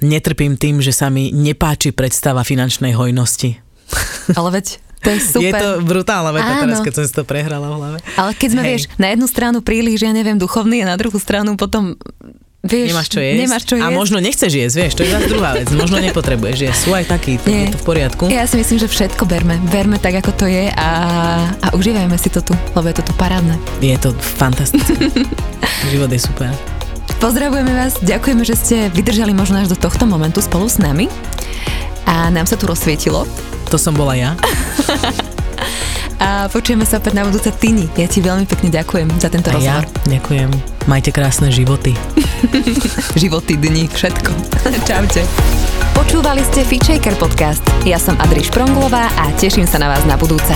netrpím 0.00 0.56
tým, 0.56 0.80
že 0.80 0.96
sa 0.96 1.12
mi 1.12 1.28
nepáči 1.36 1.92
predstava 1.92 2.40
finančnej 2.40 2.96
hojnosti. 2.96 3.60
Ale 4.38 4.48
veď 4.48 4.80
to 5.04 5.08
je 5.12 5.20
super. 5.20 5.44
Je 5.44 5.52
to 5.52 5.68
brutálna 5.84 6.32
veta 6.32 6.64
teraz, 6.64 6.80
keď 6.80 6.92
som 6.96 7.04
si 7.04 7.12
to 7.12 7.24
prehrala 7.28 7.68
v 7.68 7.74
hlave. 7.76 7.98
Ale 8.16 8.30
keď 8.36 8.48
sme, 8.52 8.62
Hej. 8.64 8.68
vieš, 8.68 8.82
na 8.96 9.08
jednu 9.12 9.26
stranu 9.28 9.58
príliš, 9.60 10.04
ja 10.04 10.12
neviem, 10.12 10.36
duchovný 10.36 10.84
a 10.84 10.92
na 10.92 10.96
druhú 10.96 11.16
stranu 11.16 11.56
potom 11.60 11.96
Vieš, 12.60 12.92
nemáš 12.92 13.08
čo 13.08 13.20
jesť. 13.24 13.40
Nemáš 13.40 13.62
čo 13.64 13.74
jesť. 13.80 13.86
A 13.88 13.96
možno 13.96 14.16
nechceš 14.20 14.52
jesť, 14.52 14.74
vieš, 14.76 14.92
to 14.92 15.00
je 15.00 15.10
zase 15.16 15.26
druhá 15.32 15.56
vec. 15.56 15.72
Možno 15.72 15.96
nepotrebuješ 15.96 16.58
jesť. 16.68 16.80
Sú 16.84 16.90
aj 16.92 17.08
takí, 17.08 17.40
Nie. 17.48 17.72
je 17.72 17.72
to 17.72 17.80
v 17.80 17.86
poriadku. 17.88 18.22
Ja 18.28 18.44
si 18.44 18.60
myslím, 18.60 18.76
že 18.76 18.88
všetko 18.92 19.24
berme. 19.24 19.56
Berme 19.72 19.96
tak, 19.96 20.20
ako 20.20 20.44
to 20.44 20.44
je 20.44 20.68
a, 20.68 20.88
a 21.56 21.66
užívajme 21.72 22.12
si 22.20 22.28
to 22.28 22.44
tu, 22.44 22.52
lebo 22.76 22.84
je 22.84 23.00
to 23.00 23.04
tu 23.08 23.12
parádne. 23.16 23.56
Je 23.80 23.96
to 23.96 24.12
fantastické. 24.20 25.08
Život 25.92 26.12
je 26.12 26.20
super. 26.20 26.52
Pozdravujeme 27.16 27.72
vás, 27.72 27.96
ďakujeme, 28.04 28.44
že 28.44 28.54
ste 28.56 28.76
vydržali 28.92 29.32
možno 29.32 29.64
až 29.64 29.72
do 29.72 29.76
tohto 29.80 30.04
momentu 30.04 30.44
spolu 30.44 30.68
s 30.68 30.76
nami. 30.76 31.08
A 32.04 32.28
nám 32.28 32.44
sa 32.44 32.60
tu 32.60 32.68
rozsvietilo. 32.68 33.24
To 33.72 33.76
som 33.80 33.96
bola 33.96 34.20
ja. 34.20 34.30
a 36.20 36.52
počujeme 36.52 36.84
sa 36.84 37.00
opäť 37.00 37.16
na 37.16 37.24
budúce 37.24 37.48
Tini. 37.56 37.88
Ja 37.96 38.04
ti 38.04 38.20
veľmi 38.20 38.44
pekne 38.44 38.68
ďakujem 38.68 39.08
za 39.16 39.32
tento 39.32 39.48
a 39.48 39.56
rozhovor. 39.56 39.84
Ja 39.88 40.20
ďakujem. 40.20 40.52
Majte 40.84 41.10
krásne 41.10 41.48
životy. 41.48 41.96
životy, 43.22 43.56
dni, 43.56 43.88
všetko. 43.88 44.30
Čaute. 44.88 45.24
Počúvali 45.96 46.44
ste 46.44 46.62
Feature 46.68 47.16
podcast. 47.16 47.64
Ja 47.88 47.96
som 47.96 48.20
Adriš 48.20 48.52
Pronglová 48.52 49.08
a 49.16 49.32
teším 49.40 49.64
sa 49.64 49.80
na 49.80 49.88
vás 49.88 50.04
na 50.04 50.20
budúce. 50.20 50.52